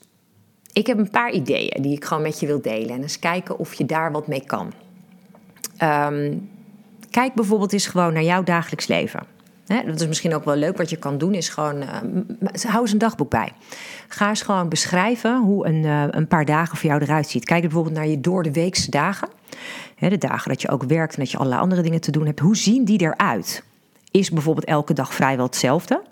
ik 0.73 0.87
heb 0.87 0.99
een 0.99 1.11
paar 1.11 1.33
ideeën 1.33 1.83
die 1.83 1.97
ik 1.97 2.05
gewoon 2.05 2.23
met 2.23 2.41
je 2.41 2.47
wil 2.47 2.63
delen. 2.63 2.91
En 2.91 3.03
eens 3.03 3.19
kijken 3.19 3.59
of 3.59 3.75
je 3.75 3.87
daar 3.87 4.13
wat 4.13 4.27
mee 4.27 4.45
kan. 4.47 4.73
Ehm, 5.77 6.37
kijk 7.11 7.35
bijvoorbeeld 7.35 7.73
eens 7.73 7.87
gewoon 7.87 8.13
naar 8.13 8.23
jouw 8.23 8.43
dagelijks 8.43 8.87
leven. 8.87 9.23
Dat 9.69 10.01
is 10.01 10.07
misschien 10.07 10.35
ook 10.35 10.45
wel 10.45 10.57
leuk. 10.57 10.77
Wat 10.77 10.91
je 10.91 10.97
kan 10.97 11.19
doen 11.19 11.35
is 11.35 11.49
gewoon... 11.49 11.83
Uh, 11.83 11.89
hou 12.63 12.81
eens 12.81 12.93
een 12.93 12.99
dagboek 12.99 13.31
bij. 13.31 13.53
Ga 14.09 14.29
eens 14.29 14.43
gewoon 14.43 14.69
beschrijven 14.69 15.41
hoe 15.41 15.67
een, 15.67 15.85
uh, 15.85 16.05
een 16.11 16.29
paar 16.29 16.45
dagen 16.45 16.77
voor 16.77 16.91
jou 16.91 17.03
eruit 17.03 17.29
ziet. 17.29 17.45
Kijk 17.45 17.61
bijvoorbeeld 17.61 17.95
naar 17.95 18.07
je 18.07 18.21
door 18.21 18.43
de 18.43 18.53
weekse 18.53 18.91
dagen. 18.91 19.29
de 19.99 20.19
dagen 20.19 20.49
dat 20.49 20.63
je 20.63 20.69
ook 20.69 20.83
werkt 20.83 21.15
en 21.15 21.21
dat 21.21 21.31
je 21.31 21.37
allerlei 21.37 21.63
andere 21.63 21.83
dingen 21.83 22.01
te 22.01 22.11
doen 22.11 22.27
hebt. 22.27 22.41
Hoe 22.41 22.57
zien 22.57 22.85
die 22.85 23.01
eruit? 23.01 23.63
Is 24.11 24.31
bijvoorbeeld 24.31 24.67
elke 24.67 24.93
dag 24.93 25.15
vrijwel 25.15 25.45
hetzelfde? 25.45 26.03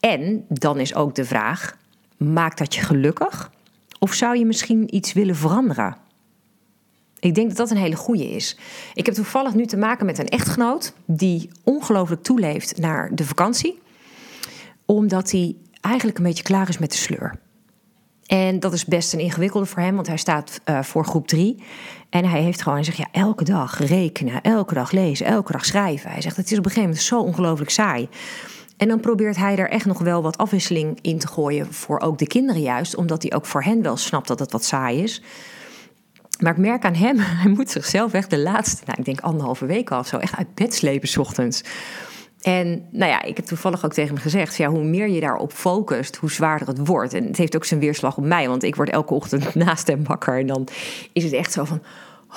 En 0.00 0.44
dan 0.48 0.78
is 0.78 0.94
ook 0.94 1.14
de 1.14 1.24
vraag: 1.24 1.76
maakt 2.16 2.58
dat 2.58 2.74
je 2.74 2.80
gelukkig? 2.80 3.50
Of 3.98 4.12
zou 4.12 4.38
je 4.38 4.46
misschien 4.46 4.94
iets 4.94 5.12
willen 5.12 5.36
veranderen? 5.36 5.96
Ik 7.22 7.34
denk 7.34 7.48
dat 7.48 7.56
dat 7.56 7.70
een 7.70 7.76
hele 7.76 7.96
goede 7.96 8.30
is. 8.30 8.56
Ik 8.94 9.06
heb 9.06 9.14
toevallig 9.14 9.54
nu 9.54 9.66
te 9.66 9.76
maken 9.76 10.06
met 10.06 10.18
een 10.18 10.28
echtgenoot 10.28 10.92
die 11.04 11.50
ongelooflijk 11.64 12.22
toeleeft 12.22 12.78
naar 12.78 13.10
de 13.14 13.24
vakantie, 13.24 13.78
omdat 14.86 15.30
hij 15.30 15.56
eigenlijk 15.80 16.18
een 16.18 16.24
beetje 16.24 16.42
klaar 16.42 16.68
is 16.68 16.78
met 16.78 16.90
de 16.90 16.96
sleur. 16.96 17.38
En 18.26 18.60
dat 18.60 18.72
is 18.72 18.84
best 18.84 19.12
een 19.12 19.20
ingewikkelde 19.20 19.66
voor 19.66 19.82
hem, 19.82 19.94
want 19.94 20.06
hij 20.06 20.16
staat 20.16 20.60
uh, 20.64 20.82
voor 20.82 21.04
groep 21.04 21.26
3. 21.26 21.62
En 22.10 22.24
hij 22.24 22.42
heeft 22.42 22.62
gewoon, 22.62 22.74
hij 22.74 22.84
zegt, 22.84 22.96
ja, 22.96 23.08
elke 23.12 23.44
dag 23.44 23.78
rekenen, 23.78 24.40
elke 24.40 24.74
dag 24.74 24.90
lezen, 24.90 25.26
elke 25.26 25.52
dag 25.52 25.64
schrijven. 25.64 26.10
Hij 26.10 26.20
zegt, 26.20 26.36
het 26.36 26.50
is 26.50 26.58
op 26.58 26.64
een 26.64 26.70
gegeven 26.70 26.88
moment 26.88 27.06
zo 27.06 27.20
ongelooflijk 27.20 27.70
saai. 27.70 28.08
En 28.76 28.88
dan 28.88 29.00
probeert 29.00 29.36
hij 29.36 29.56
er 29.56 29.70
echt 29.70 29.86
nog 29.86 29.98
wel 29.98 30.22
wat 30.22 30.38
afwisseling 30.38 30.98
in 31.00 31.18
te 31.18 31.28
gooien 31.28 31.72
voor 31.72 32.00
ook 32.00 32.18
de 32.18 32.26
kinderen 32.26 32.62
juist, 32.62 32.96
omdat 32.96 33.22
hij 33.22 33.32
ook 33.34 33.46
voor 33.46 33.62
hen 33.62 33.82
wel 33.82 33.96
snapt 33.96 34.28
dat 34.28 34.38
het 34.38 34.52
wat 34.52 34.64
saai 34.64 35.02
is. 35.02 35.22
Maar 36.42 36.52
ik 36.52 36.58
merk 36.58 36.84
aan 36.84 36.94
hem, 36.94 37.18
hij 37.42 37.50
moet 37.50 37.70
zichzelf 37.70 38.12
echt 38.12 38.30
de 38.30 38.38
laatste, 38.38 38.82
nou, 38.86 38.98
ik 38.98 39.04
denk 39.04 39.20
anderhalve 39.20 39.66
week 39.66 39.90
al 39.90 39.98
of 39.98 40.06
zo, 40.06 40.16
echt 40.16 40.36
uit 40.36 40.54
bed 40.54 40.74
slepen 40.74 41.08
s 41.08 41.16
ochtends. 41.16 41.62
En 42.40 42.86
nou 42.90 43.10
ja, 43.10 43.22
ik 43.22 43.36
heb 43.36 43.46
toevallig 43.46 43.84
ook 43.84 43.92
tegen 43.92 44.14
hem 44.14 44.22
gezegd: 44.22 44.56
ja, 44.56 44.68
hoe 44.68 44.84
meer 44.84 45.08
je 45.08 45.20
daarop 45.20 45.52
focust, 45.52 46.16
hoe 46.16 46.30
zwaarder 46.30 46.66
het 46.66 46.86
wordt. 46.86 47.14
En 47.14 47.24
het 47.26 47.36
heeft 47.36 47.56
ook 47.56 47.64
zijn 47.64 47.80
weerslag 47.80 48.16
op 48.16 48.24
mij, 48.24 48.48
want 48.48 48.62
ik 48.62 48.76
word 48.76 48.90
elke 48.90 49.14
ochtend 49.14 49.54
naast 49.64 49.86
hem 49.86 50.04
wakker. 50.04 50.38
En 50.38 50.46
dan 50.46 50.68
is 51.12 51.24
het 51.24 51.32
echt 51.32 51.52
zo 51.52 51.64
van: 51.64 51.82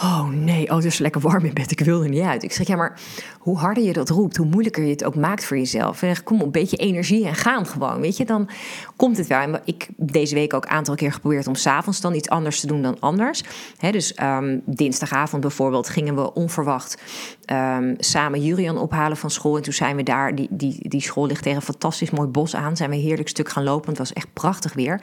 Oh 0.03 0.27
nee, 0.29 0.69
oh, 0.69 0.75
het 0.75 0.85
is 0.85 0.97
lekker 0.97 1.21
warm 1.21 1.45
in 1.45 1.53
bed. 1.53 1.71
Ik 1.71 1.79
wil 1.79 2.03
er 2.03 2.09
niet 2.09 2.21
uit. 2.21 2.43
Ik 2.43 2.51
zeg, 2.51 2.67
ja, 2.67 2.75
maar 2.75 2.99
hoe 3.39 3.57
harder 3.57 3.83
je 3.83 3.93
dat 3.93 4.09
roept, 4.09 4.37
hoe 4.37 4.45
moeilijker 4.45 4.83
je 4.83 4.89
het 4.89 5.03
ook 5.03 5.15
maakt 5.15 5.45
voor 5.45 5.57
jezelf. 5.57 6.01
En 6.01 6.23
kom 6.23 6.39
op, 6.39 6.45
een 6.45 6.51
beetje 6.51 6.77
energie 6.77 7.27
en 7.27 7.35
gaan 7.35 7.65
gewoon, 7.65 8.01
weet 8.01 8.17
je. 8.17 8.25
Dan 8.25 8.49
komt 8.95 9.17
het 9.17 9.27
wel. 9.27 9.39
En 9.39 9.61
ik 9.65 9.87
deze 9.95 10.35
week 10.35 10.53
ook 10.53 10.63
een 10.63 10.69
aantal 10.69 10.95
keer 10.95 11.11
geprobeerd 11.11 11.47
om 11.47 11.55
s'avonds 11.55 12.01
dan 12.01 12.13
iets 12.13 12.29
anders 12.29 12.59
te 12.59 12.67
doen 12.67 12.81
dan 12.81 12.99
anders. 12.99 13.43
dus 13.91 14.17
um, 14.21 14.61
dinsdagavond 14.65 15.41
bijvoorbeeld 15.41 15.89
gingen 15.89 16.15
we 16.15 16.33
onverwacht 16.33 17.01
um, 17.45 17.95
samen 17.97 18.41
Jurian 18.41 18.77
ophalen 18.77 19.17
van 19.17 19.29
school. 19.29 19.55
En 19.57 19.63
toen 19.63 19.73
zijn 19.73 19.95
we 19.95 20.03
daar, 20.03 20.35
die, 20.35 20.47
die, 20.51 20.89
die 20.89 21.01
school 21.01 21.27
ligt 21.27 21.43
tegen 21.43 21.57
een 21.57 21.65
fantastisch 21.65 22.11
mooi 22.11 22.27
bos 22.27 22.55
aan. 22.55 22.77
Zijn 22.77 22.89
we 22.89 22.95
een 22.95 23.01
heerlijk 23.01 23.29
stuk 23.29 23.49
gaan 23.49 23.63
lopen. 23.63 23.89
Het 23.89 23.97
was 23.97 24.13
echt 24.13 24.33
prachtig 24.33 24.73
weer. 24.73 25.01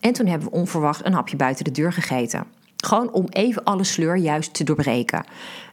En 0.00 0.12
toen 0.12 0.26
hebben 0.26 0.48
we 0.48 0.54
onverwacht 0.54 1.06
een 1.06 1.12
hapje 1.12 1.36
buiten 1.36 1.64
de 1.64 1.70
deur 1.70 1.92
gegeten. 1.92 2.44
Gewoon 2.84 3.12
om 3.12 3.26
even 3.28 3.64
alle 3.64 3.84
sleur 3.84 4.16
juist 4.16 4.54
te 4.54 4.64
doorbreken. 4.64 5.24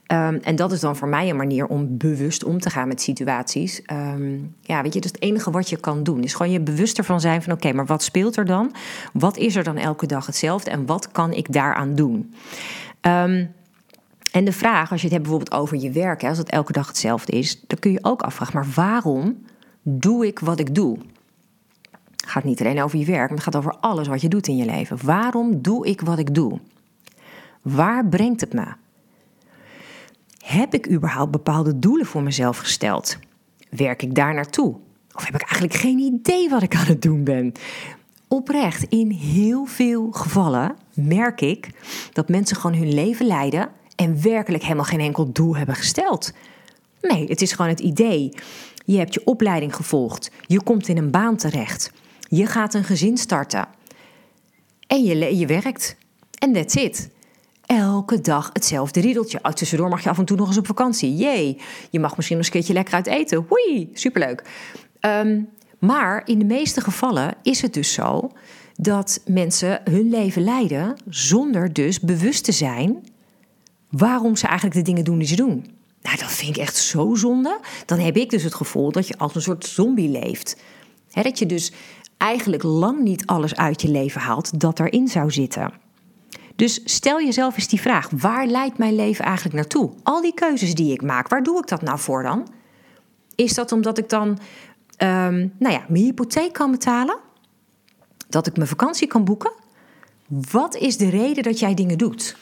Ehm, 0.08 0.38
en 0.42 0.56
dat 0.56 0.72
is 0.72 0.80
dan 0.80 0.96
voor 0.96 1.08
mij 1.08 1.30
een 1.30 1.36
manier 1.36 1.66
om 1.66 1.98
bewust 1.98 2.44
om 2.44 2.60
te 2.60 2.70
gaan 2.70 2.88
met 2.88 3.02
situaties. 3.02 3.82
Ehm, 3.82 4.38
ja, 4.62 4.82
weet 4.82 4.94
je, 4.94 5.00
dat 5.00 5.06
is 5.06 5.12
het 5.12 5.22
enige 5.22 5.52
wat 5.52 5.70
je 5.70 5.78
kan 5.78 6.04
doen. 6.04 6.24
Is 6.24 6.34
gewoon 6.34 6.52
je 6.52 6.62
bewuster 6.62 7.04
van 7.04 7.20
zijn 7.20 7.42
van 7.42 7.54
oké, 7.54 7.74
maar 7.74 7.86
wat 7.86 8.04
speelt 8.04 8.38
er 8.38 8.46
dan? 8.46 8.76
Wat 9.14 9.38
is 9.38 9.56
er 9.56 9.64
dan 9.64 9.78
elke 9.78 10.06
dag 10.06 10.26
hetzelfde 10.26 10.70
en 10.70 10.86
wat 10.86 11.12
kan 11.12 11.34
ik 11.34 11.54
daaraan 11.54 11.96
doen? 11.96 12.34
Ehm, 13.02 13.46
en 14.32 14.46
de 14.46 14.52
vraag, 14.52 14.92
als 14.92 15.02
je 15.02 15.08
het 15.08 15.16
hebt 15.16 15.30
bijvoorbeeld 15.30 15.60
over 15.62 15.78
je 15.78 15.92
werk, 15.92 16.22
hè, 16.22 16.30
als 16.30 16.38
het 16.38 16.50
elke 16.50 16.72
dag 16.72 16.88
hetzelfde 16.88 17.32
is, 17.32 17.62
dan 17.68 17.80
kun 17.80 17.92
je 17.92 18.00
ook 18.02 18.22
afvragen, 18.22 18.56
maar 18.56 18.68
waarom 18.76 19.38
doe 19.82 20.28
ik 20.28 20.40
wat 20.40 20.60
ik 20.60 20.76
doe? 20.76 20.98
Het 22.16 22.30
gaat 22.30 22.44
niet 22.44 22.60
alleen 22.60 22.82
over 22.82 23.00
je 23.00 23.06
werk, 23.06 23.28
maar 23.30 23.38
het 23.38 23.44
gaat 23.44 23.56
over 23.56 23.76
alles 23.80 24.08
wat 24.08 24.22
je 24.22 24.28
doet 24.28 24.48
in 24.48 24.58
je 24.58 24.66
leven. 24.66 24.98
Waarom 25.04 25.62
doe 25.62 25.88
ik 25.88 26.02
wat 26.02 26.20
ik 26.20 26.36
doe? 26.36 26.60
Waar 27.68 28.08
brengt 28.08 28.42
het 28.42 28.54
me? 28.54 28.66
Heb 30.38 30.74
ik 30.74 30.90
überhaupt 30.90 31.32
bepaalde 31.32 31.80
doelen 31.80 32.06
voor 32.06 32.24
mezelf 32.24 32.58
gesteld? 32.58 33.18
Werk 33.70 34.02
ik 34.02 34.16
daar 34.16 34.34
naartoe? 34.34 34.76
Of 35.16 35.26
heb 35.26 35.36
ik 35.36 35.42
eigenlijk 35.42 35.74
geen 35.74 36.00
idee 36.00 36.50
wat 36.50 36.62
ik 36.62 36.76
aan 36.76 36.86
het 36.86 37.02
doen 37.02 37.24
ben? 37.24 37.52
Oprecht, 38.28 38.84
in 38.84 39.10
heel 39.12 39.66
veel 39.66 40.12
gevallen 40.12 40.76
merk 40.94 41.42
ik 41.42 41.70
dat 42.14 42.30
mensen 42.30 42.58
gewoon 42.58 42.78
hun 42.78 42.94
leven 42.94 43.26
leiden 43.26 43.70
en 43.96 44.22
werkelijk 44.22 44.64
helemaal 44.64 44.86
geen 44.86 45.00
enkel 45.00 45.32
doel 45.32 45.56
hebben 45.56 45.76
gesteld. 45.76 46.34
Nee, 47.02 47.28
het 47.28 47.42
is 47.42 47.52
gewoon 47.52 47.72
het 47.72 47.80
idee. 47.80 48.30
Je 48.86 48.98
hebt 48.98 49.14
je 49.14 49.26
opleiding 49.26 49.76
gevolgd, 49.76 50.32
je 50.42 50.64
komt 50.64 50.88
in 50.88 50.98
een 50.98 51.12
baan 51.12 51.36
terecht, 51.36 51.92
je 52.20 52.46
gaat 52.46 52.74
een 52.74 52.84
gezin 52.84 53.18
starten 53.18 53.68
en 54.88 55.04
je, 55.04 55.38
je 55.38 55.46
werkt. 55.46 55.96
En 56.40 56.54
that's 56.54 56.76
it 56.76 57.16
elke 57.68 58.22
dag 58.22 58.50
hetzelfde 58.54 59.00
riedeltje. 59.00 59.40
Oh, 59.42 59.52
tussendoor 59.52 59.90
mag 59.90 60.04
je 60.04 60.10
af 60.10 60.18
en 60.18 60.26
toe 60.26 60.38
nog 60.38 60.48
eens 60.48 60.58
op 60.58 60.68
vakantie. 60.68 61.16
Jee, 61.16 61.62
je 61.90 62.00
mag 62.00 62.16
misschien 62.16 62.38
nog 62.38 62.46
eens 62.46 62.56
een 62.56 62.62
keertje 62.62 62.74
lekker 62.74 62.94
uit 62.94 63.08
eten. 63.08 63.46
Hoei, 63.48 63.90
superleuk. 63.94 64.44
Um, 65.02 65.50
maar 65.80 66.22
in 66.26 66.40
de 66.40 66.46
meeste 66.46 66.82
gevallen 66.82 67.36
is 67.44 67.62
het 67.62 67.74
dus 67.74 67.94
zo 67.94 68.32
dat 68.76 69.22
mensen 69.26 69.82
hun 69.84 70.10
leven 70.10 70.44
leiden 70.44 70.96
zonder 71.10 71.74
dus 71.74 72.00
bewust 72.00 72.44
te 72.44 72.52
zijn 72.52 73.08
waarom 73.90 74.36
ze 74.36 74.48
eigenlijk 74.48 74.78
de 74.80 74.86
dingen 74.86 75.04
doen 75.04 75.18
die 75.18 75.28
ze 75.28 75.36
doen. 75.36 75.66
Nou, 76.02 76.18
dat 76.18 76.32
vind 76.32 76.56
ik 76.56 76.62
echt 76.62 76.76
zo 76.76 77.16
zonde. 77.16 77.60
Dan 77.86 78.00
heb 78.00 78.18
ik 78.18 78.30
dus 78.30 78.44
het 78.44 78.56
gevoel 78.56 78.92
dat 78.92 79.08
je 79.08 79.18
als 79.18 79.36
een 79.36 79.42
soort 79.42 79.66
zombie 79.66 80.10
leeft. 80.10 80.58
dat 81.12 81.40
je 81.40 81.46
dus 81.46 81.72
eigenlijk 82.18 82.64
lang 82.64 83.00
niet 83.00 83.26
alles 83.26 83.56
uit 83.56 83.82
je 83.82 83.90
leven 83.90 84.22
haalt 84.22 84.60
dat 84.60 84.80
erin 84.80 85.08
zou 85.08 85.32
zitten. 85.32 85.72
Dus 86.58 86.82
stel 86.84 87.22
jezelf 87.22 87.56
eens 87.56 87.68
die 87.68 87.82
vraag: 87.82 88.10
waar 88.10 88.46
leidt 88.46 88.78
mijn 88.78 88.96
leven 88.96 89.26
eigenlijk 89.26 89.56
naartoe? 89.56 89.92
Al 90.04 90.22
die 90.22 90.34
keuzes 90.34 90.76
die 90.76 90.94
ik 90.94 91.02
maak, 91.02 91.28
waar 91.28 91.44
doe 91.44 91.58
ik 91.58 91.68
dat 91.68 91.82
nou 91.82 92.00
voor 92.00 92.24
dan? 92.24 92.48
Is 93.36 93.54
dat 93.54 93.72
omdat 93.72 93.98
ik 93.98 94.10
dan 94.10 94.28
um, 94.30 95.54
nou 95.60 95.74
ja, 95.74 95.86
mijn 95.88 96.04
hypotheek 96.04 96.54
kan 96.54 96.72
betalen? 96.72 97.18
Dat 98.30 98.48
ik 98.48 98.56
mijn 98.56 98.68
vakantie 98.70 99.08
kan 99.08 99.24
boeken? 99.24 99.52
Wat 100.28 100.76
is 100.76 100.98
de 100.98 101.10
reden 101.10 101.44
dat 101.44 101.60
jij 101.60 101.74
dingen 101.74 101.98
doet? 101.98 102.38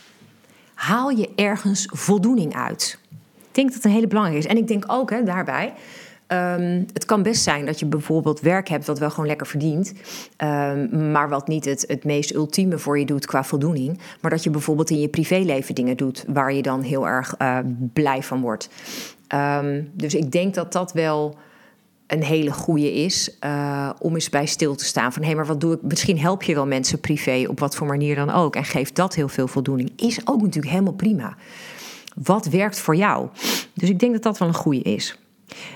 Haal 0.74 1.10
je 1.10 1.30
ergens 1.36 1.88
voldoening 1.92 2.56
uit? 2.56 3.00
Ik 3.48 3.62
denk 3.62 3.68
dat 3.68 3.76
het 3.76 3.86
een 3.86 3.92
hele 3.92 4.08
belangrijke 4.08 4.46
is. 4.46 4.52
En 4.52 4.58
ik 4.58 4.68
denk 4.68 4.84
ook 4.88 5.10
hè, 5.10 5.24
daarbij 5.24 5.74
Ehm, 6.28 6.84
het 6.94 7.06
kan 7.06 7.24
best 7.24 7.44
zijn 7.44 7.66
dat 7.66 7.80
je 7.80 7.86
bijvoorbeeld 7.86 8.40
werk 8.40 8.68
hebt 8.68 8.86
wat 8.86 9.00
wel 9.00 9.10
gewoon 9.10 9.28
lekker 9.28 9.48
verdient, 9.48 9.94
um, 10.38 11.12
maar 11.12 11.30
wat 11.30 11.48
niet 11.48 11.66
het, 11.66 11.86
het 11.88 12.04
meest 12.04 12.34
ultieme 12.34 12.78
voor 12.78 13.00
je 13.00 13.06
doet 13.06 13.26
qua 13.26 13.44
voldoening. 13.44 14.00
Maar 14.22 14.32
dat 14.32 14.44
je 14.44 14.50
bijvoorbeeld 14.50 14.90
in 14.90 15.00
je 15.00 15.08
privéleven 15.08 15.76
dingen 15.76 15.98
doet 15.98 16.26
waar 16.28 16.54
je 16.54 16.62
dan 16.62 16.82
heel 16.82 17.08
erg 17.08 17.36
uh, 17.42 17.58
blij 17.94 18.24
van 18.24 18.42
wordt. 18.42 18.70
Um, 19.36 19.90
dus 19.94 20.16
ik 20.16 20.32
denk 20.32 20.54
dat 20.54 20.72
dat 20.72 20.94
wel 20.94 21.38
een 22.08 22.24
hele 22.24 22.52
goede 22.52 22.94
is 22.94 23.38
uh, 23.46 23.90
om 24.00 24.14
eens 24.14 24.30
bij 24.30 24.46
stil 24.46 24.76
te 24.76 24.86
staan. 24.86 25.14
Van 25.14 25.24
hé, 25.24 25.36
maar 25.36 25.46
wat 25.46 25.62
doe 25.62 25.74
ik? 25.74 25.82
Misschien 25.82 26.20
help 26.20 26.44
je 26.44 26.54
wel 26.54 26.68
mensen 26.68 27.00
privé 27.00 27.46
op 27.50 27.60
wat 27.60 27.76
voor 27.76 27.88
manier 27.88 28.16
dan 28.16 28.30
ook. 28.30 28.56
En 28.56 28.64
geeft 28.64 28.96
dat 28.96 29.16
heel 29.16 29.28
veel 29.28 29.48
voldoening. 29.48 29.92
Is 29.96 30.28
ook 30.28 30.42
natuurlijk 30.42 30.74
helemaal 30.74 30.94
prima. 30.94 31.36
Wat 32.16 32.46
werkt 32.46 32.80
voor 32.80 32.96
jou? 32.96 33.30
Dus 33.74 33.90
ik 33.90 34.00
denk 34.00 34.14
dat 34.14 34.24
dat 34.24 34.38
wel 34.38 34.48
een 34.48 34.54
goede 34.54 34.82
is. 34.82 35.18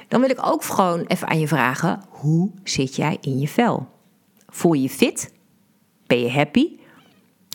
Dan 0.08 0.22
wil 0.22 0.30
ik 0.30 0.46
ook 0.46 0.64
gewoon 0.64 1.06
even 1.06 1.28
aan 1.28 1.40
je 1.40 1.48
vragen: 1.48 2.02
hoe 2.10 2.52
zit 2.64 2.96
jij 2.96 3.18
in 3.22 3.40
je 3.40 3.48
vel? 3.48 3.88
Voel 4.48 4.74
je 4.74 4.82
je 4.82 4.90
fit? 4.90 5.34
Ben 6.08 6.22
je 6.22 6.30
happy? 6.30 6.78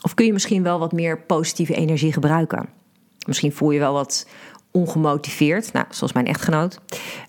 Of 0.02 0.14
kun 0.14 0.26
je 0.26 0.32
misschien 0.32 0.62
wel 0.62 0.78
wat 0.78 0.92
meer 0.92 1.20
positieve 1.20 1.74
energie 1.74 2.12
gebruiken? 2.12 2.68
Misschien 3.26 3.52
voel 3.52 3.70
je 3.70 3.78
wel 3.78 3.92
wat 3.92 4.26
ongemotiveerd, 4.70 5.72
nou, 5.72 5.86
zoals 5.90 6.12
mijn 6.12 6.26
echtgenoot. 6.26 6.80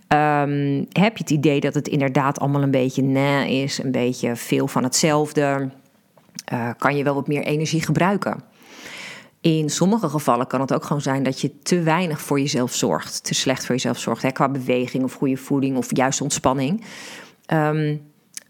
Um, 0.08 0.86
heb 0.92 1.18
je 1.18 1.24
het 1.24 1.30
idee 1.30 1.60
dat 1.60 1.74
het 1.74 1.88
inderdaad 1.88 2.40
allemaal 2.40 2.62
een 2.62 2.72
beetje 2.72 3.04
na 3.04 3.44
is, 3.44 3.84
een 3.84 3.92
beetje 3.92 4.36
veel 4.36 4.68
van 4.68 4.84
hetzelfde? 4.84 5.70
Uh, 6.54 6.70
kan 6.78 6.98
je 6.98 7.04
wel 7.04 7.14
wat 7.14 7.28
meer 7.28 7.44
energie 7.44 7.82
gebruiken? 7.82 8.44
In 9.46 9.70
sommige 9.70 10.10
gevallen 10.10 10.48
kan 10.48 10.62
het 10.62 10.74
ook 10.74 10.84
gewoon 10.84 11.02
zijn 11.02 11.24
dat 11.24 11.42
je 11.42 11.60
te 11.60 11.82
weinig 11.82 12.22
voor 12.22 12.40
jezelf 12.40 12.74
zorgt. 12.74 13.24
Te 13.24 13.34
slecht 13.34 13.66
voor 13.66 13.76
jezelf 13.76 14.00
zorgt. 14.00 14.22
Hè, 14.22 14.32
qua 14.32 14.50
beweging 14.50 15.04
of 15.04 15.14
goede 15.14 15.38
voeding 15.38 15.78
of 15.78 15.96
juist 15.96 16.22
ontspanning. 16.22 16.84
Um, 17.54 18.02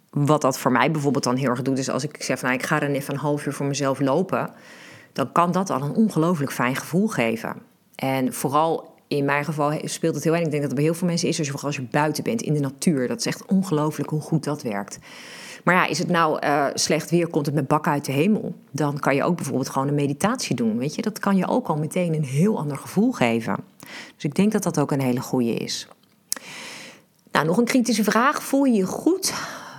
wat 0.09 0.41
dat 0.41 0.59
voor 0.59 0.71
mij 0.71 0.91
bijvoorbeeld 0.91 1.23
dan 1.23 1.35
heel 1.35 1.49
erg 1.49 1.61
doet, 1.61 1.77
is 1.77 1.89
als 1.89 2.03
ik 2.03 2.23
zeg 2.23 2.39
van 2.39 2.49
nou, 2.49 2.61
ik 2.61 2.65
ga 2.65 2.79
dan 2.79 2.89
even 2.89 3.13
een 3.13 3.19
half 3.19 3.45
uur 3.45 3.53
voor 3.53 3.65
mezelf 3.65 3.99
lopen. 3.99 4.49
Dan 5.13 5.31
kan 5.31 5.51
dat 5.51 5.69
al 5.69 5.81
een 5.81 5.93
ongelooflijk 5.95 6.51
fijn 6.51 6.75
gevoel 6.75 7.07
geven. 7.07 7.55
En 7.95 8.33
vooral 8.33 8.93
in 9.07 9.25
mijn 9.25 9.45
geval 9.45 9.79
speelt 9.83 10.15
het 10.15 10.23
heel 10.23 10.33
erg. 10.33 10.43
Ik 10.43 10.51
denk 10.51 10.61
dat 10.61 10.71
het 10.71 10.79
bij 10.79 10.89
heel 10.89 10.93
veel 10.93 11.07
mensen 11.07 11.27
is, 11.27 11.37
als 11.37 11.45
je, 11.45 11.51
vooral 11.51 11.69
als 11.69 11.79
je 11.79 11.87
buiten 11.91 12.23
bent 12.23 12.41
in 12.41 12.53
de 12.53 12.59
natuur. 12.59 13.07
Dat 13.07 13.19
is 13.19 13.25
echt 13.25 13.45
ongelooflijk 13.45 14.09
hoe 14.09 14.21
goed 14.21 14.43
dat 14.43 14.61
werkt. 14.61 14.99
Maar 15.65 15.75
ja, 15.75 15.85
is 15.85 15.99
het 15.99 16.07
nou 16.07 16.45
uh, 16.45 16.65
slecht 16.73 17.09
weer, 17.09 17.27
komt 17.27 17.45
het 17.45 17.55
met 17.55 17.67
bakken 17.67 17.91
uit 17.91 18.05
de 18.05 18.11
hemel? 18.11 18.55
Dan 18.71 18.99
kan 18.99 19.15
je 19.15 19.23
ook 19.23 19.35
bijvoorbeeld 19.35 19.69
gewoon 19.69 19.87
een 19.87 19.95
meditatie 19.95 20.55
doen. 20.55 20.77
Weet 20.77 20.95
je, 20.95 21.01
dat 21.01 21.19
kan 21.19 21.35
je 21.35 21.47
ook 21.47 21.67
al 21.67 21.75
meteen 21.75 22.13
een 22.13 22.23
heel 22.23 22.57
ander 22.57 22.77
gevoel 22.77 23.11
geven. 23.11 23.55
Dus 24.15 24.23
ik 24.23 24.35
denk 24.35 24.51
dat 24.51 24.63
dat 24.63 24.79
ook 24.79 24.91
een 24.91 25.01
hele 25.01 25.19
goede 25.19 25.53
is. 25.53 25.87
Nou, 27.31 27.45
nog 27.45 27.57
een 27.57 27.65
kritische 27.65 28.03
vraag. 28.03 28.43
Voel 28.43 28.63
je 28.63 28.73
je 28.73 28.85
goed 28.85 29.33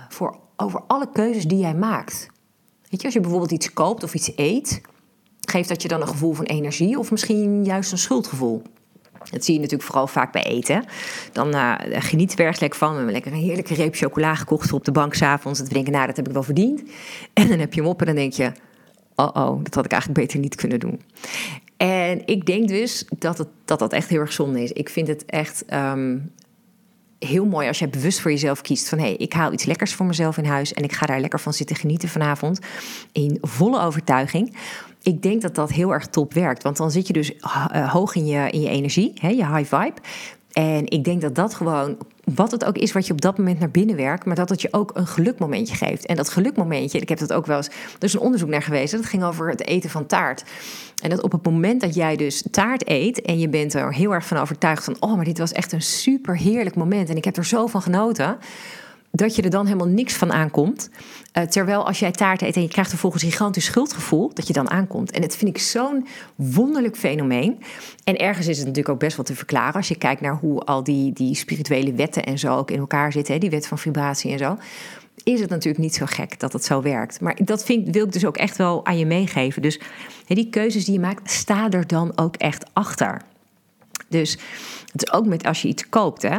voor, 0.09 0.37
over 0.55 0.81
alle 0.87 1.09
keuzes 1.11 1.45
die 1.45 1.59
jij 1.59 1.75
maakt? 1.75 2.27
Weet 2.89 2.99
je, 2.99 3.05
als 3.05 3.13
je 3.13 3.21
bijvoorbeeld 3.21 3.51
iets 3.51 3.73
koopt 3.73 4.03
of 4.03 4.13
iets 4.13 4.31
eet, 4.35 4.81
geeft 5.41 5.69
dat 5.69 5.81
je 5.81 5.87
dan 5.87 6.01
een 6.01 6.07
gevoel 6.07 6.33
van 6.33 6.45
energie 6.45 6.99
of 6.99 7.11
misschien 7.11 7.63
juist 7.63 7.91
een 7.91 7.97
schuldgevoel? 7.97 8.61
Dat 9.31 9.45
zie 9.45 9.53
je 9.53 9.59
natuurlijk 9.59 9.89
vooral 9.89 10.07
vaak 10.07 10.31
bij 10.31 10.43
eten. 10.43 10.85
Dan 11.31 11.55
uh, 11.55 11.75
geniet 11.89 12.39
er 12.39 12.45
erg 12.45 12.59
lekker 12.59 12.79
van. 12.79 12.89
We 12.89 12.95
hebben 12.95 13.13
lekker 13.13 13.31
een 13.31 13.37
heerlijke 13.37 13.73
reep 13.73 13.95
chocola 13.95 14.35
gekocht 14.35 14.73
op 14.73 14.85
de 14.85 14.91
bank 14.91 15.13
s'avonds. 15.13 15.59
En 15.59 15.67
te 15.67 15.73
denken, 15.73 15.91
nou, 15.91 16.07
dat 16.07 16.15
heb 16.15 16.27
ik 16.27 16.33
wel 16.33 16.43
verdiend. 16.43 16.83
En 17.33 17.47
dan 17.47 17.59
heb 17.59 17.73
je 17.73 17.81
hem 17.81 17.89
op 17.89 17.99
en 17.99 18.05
dan 18.05 18.15
denk 18.15 18.33
je... 18.33 18.51
oh 19.15 19.29
oh, 19.33 19.63
dat 19.63 19.73
had 19.73 19.85
ik 19.85 19.91
eigenlijk 19.91 20.21
beter 20.21 20.39
niet 20.39 20.55
kunnen 20.55 20.79
doen. 20.79 21.01
En 21.77 22.21
ik 22.25 22.45
denk 22.45 22.67
dus 22.67 23.05
dat 23.17 23.37
het, 23.37 23.47
dat, 23.65 23.79
dat 23.79 23.93
echt 23.93 24.09
heel 24.09 24.19
erg 24.19 24.33
zonde 24.33 24.63
is. 24.63 24.71
Ik 24.71 24.89
vind 24.89 25.07
het 25.07 25.25
echt 25.25 25.63
um, 25.73 26.31
heel 27.19 27.45
mooi 27.45 27.67
als 27.67 27.79
jij 27.79 27.89
bewust 27.89 28.19
voor 28.19 28.31
jezelf 28.31 28.61
kiest 28.61 28.89
van 28.89 28.97
hé, 28.97 29.03
hey, 29.03 29.15
ik 29.15 29.33
haal 29.33 29.53
iets 29.53 29.65
lekkers 29.65 29.93
voor 29.93 30.05
mezelf 30.05 30.37
in 30.37 30.45
huis 30.45 30.73
en 30.73 30.83
ik 30.83 30.93
ga 30.93 31.05
daar 31.05 31.19
lekker 31.19 31.39
van 31.39 31.53
zitten 31.53 31.75
genieten 31.75 32.09
vanavond 32.09 32.59
in 33.11 33.37
volle 33.41 33.81
overtuiging. 33.81 34.57
Ik 35.07 35.21
denk 35.21 35.41
dat 35.41 35.55
dat 35.55 35.71
heel 35.71 35.93
erg 35.93 36.07
top 36.07 36.33
werkt, 36.33 36.63
want 36.63 36.77
dan 36.77 36.91
zit 36.91 37.07
je 37.07 37.13
dus 37.13 37.31
uh, 37.31 37.91
hoog 37.91 38.15
in 38.15 38.25
je, 38.25 38.49
in 38.49 38.61
je 38.61 38.69
energie, 38.69 39.13
hè, 39.15 39.27
je 39.27 39.55
high 39.55 39.75
vibe. 39.75 40.01
En 40.51 40.89
ik 40.89 41.03
denk 41.03 41.21
dat 41.21 41.35
dat 41.35 41.53
gewoon, 41.53 41.97
wat 42.23 42.51
het 42.51 42.65
ook 42.65 42.77
is 42.77 42.91
wat 42.91 43.07
je 43.07 43.13
op 43.13 43.21
dat 43.21 43.37
moment 43.37 43.59
naar 43.59 43.71
binnen 43.71 43.95
werkt, 43.95 44.25
maar 44.25 44.35
dat 44.35 44.49
het 44.49 44.61
je 44.61 44.73
ook 44.73 44.91
een 44.93 45.07
gelukmomentje 45.07 45.75
geeft. 45.75 46.05
En 46.05 46.15
dat 46.15 46.29
gelukmomentje, 46.29 46.99
ik 46.99 47.09
heb 47.09 47.17
dat 47.17 47.33
ook 47.33 47.45
wel 47.45 47.57
eens, 47.57 47.67
er 47.67 48.03
is 48.03 48.13
een 48.13 48.19
onderzoek 48.19 48.49
naar 48.49 48.61
geweest, 48.61 48.91
dat 48.91 49.05
ging 49.05 49.23
over 49.23 49.49
het 49.49 49.65
eten 49.65 49.89
van 49.89 50.05
taart. 50.05 50.43
En 51.01 51.09
dat 51.09 51.21
op 51.21 51.31
het 51.31 51.43
moment 51.43 51.81
dat 51.81 51.95
jij 51.95 52.15
dus 52.15 52.43
taart 52.51 52.89
eet 52.89 53.21
en 53.21 53.39
je 53.39 53.49
bent 53.49 53.73
er 53.73 53.93
heel 53.93 54.13
erg 54.13 54.25
van 54.25 54.37
overtuigd 54.37 54.83
van, 54.83 54.95
oh, 54.99 55.15
maar 55.15 55.25
dit 55.25 55.37
was 55.37 55.51
echt 55.51 55.71
een 55.71 55.81
super 55.81 56.37
heerlijk 56.37 56.75
moment 56.75 57.09
en 57.09 57.15
ik 57.15 57.25
heb 57.25 57.37
er 57.37 57.45
zo 57.45 57.67
van 57.67 57.81
genoten 57.81 58.37
dat 59.17 59.35
je 59.35 59.41
er 59.41 59.49
dan 59.49 59.65
helemaal 59.65 59.87
niks 59.87 60.13
van 60.13 60.31
aankomt. 60.31 60.89
Uh, 61.37 61.43
terwijl 61.43 61.85
als 61.85 61.99
jij 61.99 62.11
taart 62.11 62.41
eet 62.41 62.55
en 62.55 62.61
je 62.61 62.67
krijgt 62.67 62.89
vervolgens 62.89 63.23
een 63.23 63.31
gigantisch 63.31 63.65
schuldgevoel, 63.65 64.31
dat 64.33 64.47
je 64.47 64.53
dan 64.53 64.69
aankomt. 64.69 65.11
En 65.11 65.21
dat 65.21 65.35
vind 65.35 65.55
ik 65.55 65.61
zo'n 65.61 66.07
wonderlijk 66.35 66.97
fenomeen. 66.97 67.59
En 68.03 68.17
ergens 68.17 68.47
is 68.47 68.57
het 68.57 68.65
natuurlijk 68.65 68.93
ook 68.93 68.99
best 68.99 69.15
wel 69.15 69.25
te 69.25 69.35
verklaren 69.35 69.73
als 69.73 69.87
je 69.87 69.97
kijkt 69.97 70.21
naar 70.21 70.35
hoe 70.35 70.59
al 70.59 70.83
die, 70.83 71.13
die 71.13 71.35
spirituele 71.35 71.93
wetten 71.93 72.23
en 72.23 72.39
zo 72.39 72.55
ook 72.55 72.71
in 72.71 72.79
elkaar 72.79 73.11
zitten, 73.11 73.33
hè, 73.33 73.39
die 73.39 73.49
wet 73.49 73.67
van 73.67 73.79
vibratie 73.79 74.31
en 74.31 74.37
zo. 74.37 74.57
Is 75.23 75.39
het 75.39 75.49
natuurlijk 75.49 75.83
niet 75.83 75.95
zo 75.95 76.05
gek 76.05 76.39
dat 76.39 76.53
het 76.53 76.65
zo 76.65 76.81
werkt. 76.81 77.21
Maar 77.21 77.37
dat 77.43 77.63
vind, 77.63 77.89
wil 77.89 78.05
ik 78.05 78.11
dus 78.11 78.25
ook 78.25 78.37
echt 78.37 78.57
wel 78.57 78.85
aan 78.85 78.97
je 78.97 79.05
meegeven. 79.05 79.61
Dus 79.61 79.79
hè, 80.25 80.35
die 80.35 80.49
keuzes 80.49 80.85
die 80.85 80.93
je 80.93 80.99
maakt, 80.99 81.31
sta 81.31 81.69
er 81.69 81.87
dan 81.87 82.17
ook 82.17 82.35
echt 82.35 82.65
achter. 82.73 83.21
Dus 84.09 84.37
het 84.91 85.03
is 85.03 85.11
ook 85.11 85.25
met 85.25 85.45
als 85.45 85.61
je 85.61 85.67
iets 85.67 85.89
koopt, 85.89 86.21
hè, 86.21 86.37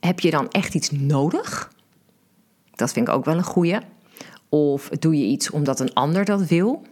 heb 0.00 0.20
je 0.20 0.30
dan 0.30 0.50
echt 0.50 0.74
iets 0.74 0.90
nodig? 0.90 1.74
Dat 2.76 2.92
vind 2.92 3.08
ik 3.08 3.14
ook 3.14 3.24
wel 3.24 3.36
een 3.36 3.42
goeie. 3.42 3.78
Of 4.48 4.88
doe 4.88 5.18
je 5.18 5.24
iets 5.24 5.50
omdat 5.50 5.80
een 5.80 5.94
ander 5.94 6.24
dat 6.24 6.46
wil? 6.46 6.82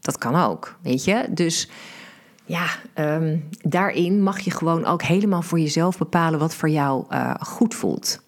Dat 0.00 0.18
kan 0.18 0.36
ook, 0.36 0.78
weet 0.82 1.04
je. 1.04 1.26
Dus 1.30 1.68
ja, 2.44 2.66
ehm, 2.94 3.38
daarin 3.62 4.22
mag 4.22 4.40
je 4.40 4.50
gewoon 4.50 4.84
ook 4.84 5.02
helemaal 5.02 5.42
voor 5.42 5.60
jezelf 5.60 5.98
bepalen 5.98 6.38
wat 6.38 6.54
voor 6.54 6.68
jou 6.68 7.04
uh, 7.10 7.34
goed 7.40 7.74
voelt. 7.74 8.20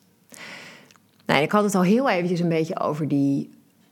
Nou, 1.26 1.42
ik 1.42 1.52
had 1.52 1.64
het 1.64 1.74
al 1.74 1.82
heel 1.82 2.08
eventjes 2.08 2.40
een 2.40 2.48
beetje 2.48 2.80
over 2.80 3.08
die 3.08 3.50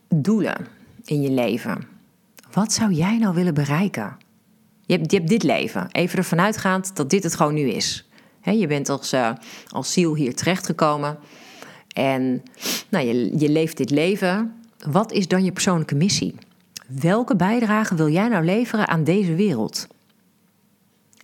doelen 0.09 0.67
in 1.05 1.21
je 1.21 1.31
leven. 1.31 1.87
Wat 2.51 2.73
zou 2.73 2.91
jij 2.91 3.17
nou 3.17 3.35
willen 3.35 3.53
bereiken? 3.53 4.17
Je 4.81 4.95
hebt, 4.95 5.11
je 5.11 5.17
hebt 5.17 5.29
dit 5.29 5.43
leven. 5.43 5.87
Even 5.91 6.17
ervan 6.17 6.39
uitgaand 6.39 6.95
dat 6.95 7.09
dit 7.09 7.23
het 7.23 7.35
gewoon 7.35 7.53
nu 7.53 7.69
is. 7.69 8.09
je 8.41 8.67
bent 8.67 8.89
als, 8.89 9.13
uh, 9.13 9.31
als 9.67 9.93
ziel 9.93 10.15
hier 10.15 10.35
terechtgekomen. 10.35 11.17
En 11.93 12.43
nou, 12.89 13.05
je, 13.05 13.39
je 13.39 13.49
leeft 13.49 13.77
dit 13.77 13.89
leven. 13.89 14.53
Wat 14.87 15.11
is 15.11 15.27
dan 15.27 15.43
je 15.43 15.51
persoonlijke 15.51 15.95
missie? 15.95 16.35
Welke 16.87 17.35
bijdrage 17.35 17.95
wil 17.95 18.09
jij 18.09 18.27
nou 18.27 18.45
leveren 18.45 18.87
aan 18.87 19.03
deze 19.03 19.35
wereld? 19.35 19.87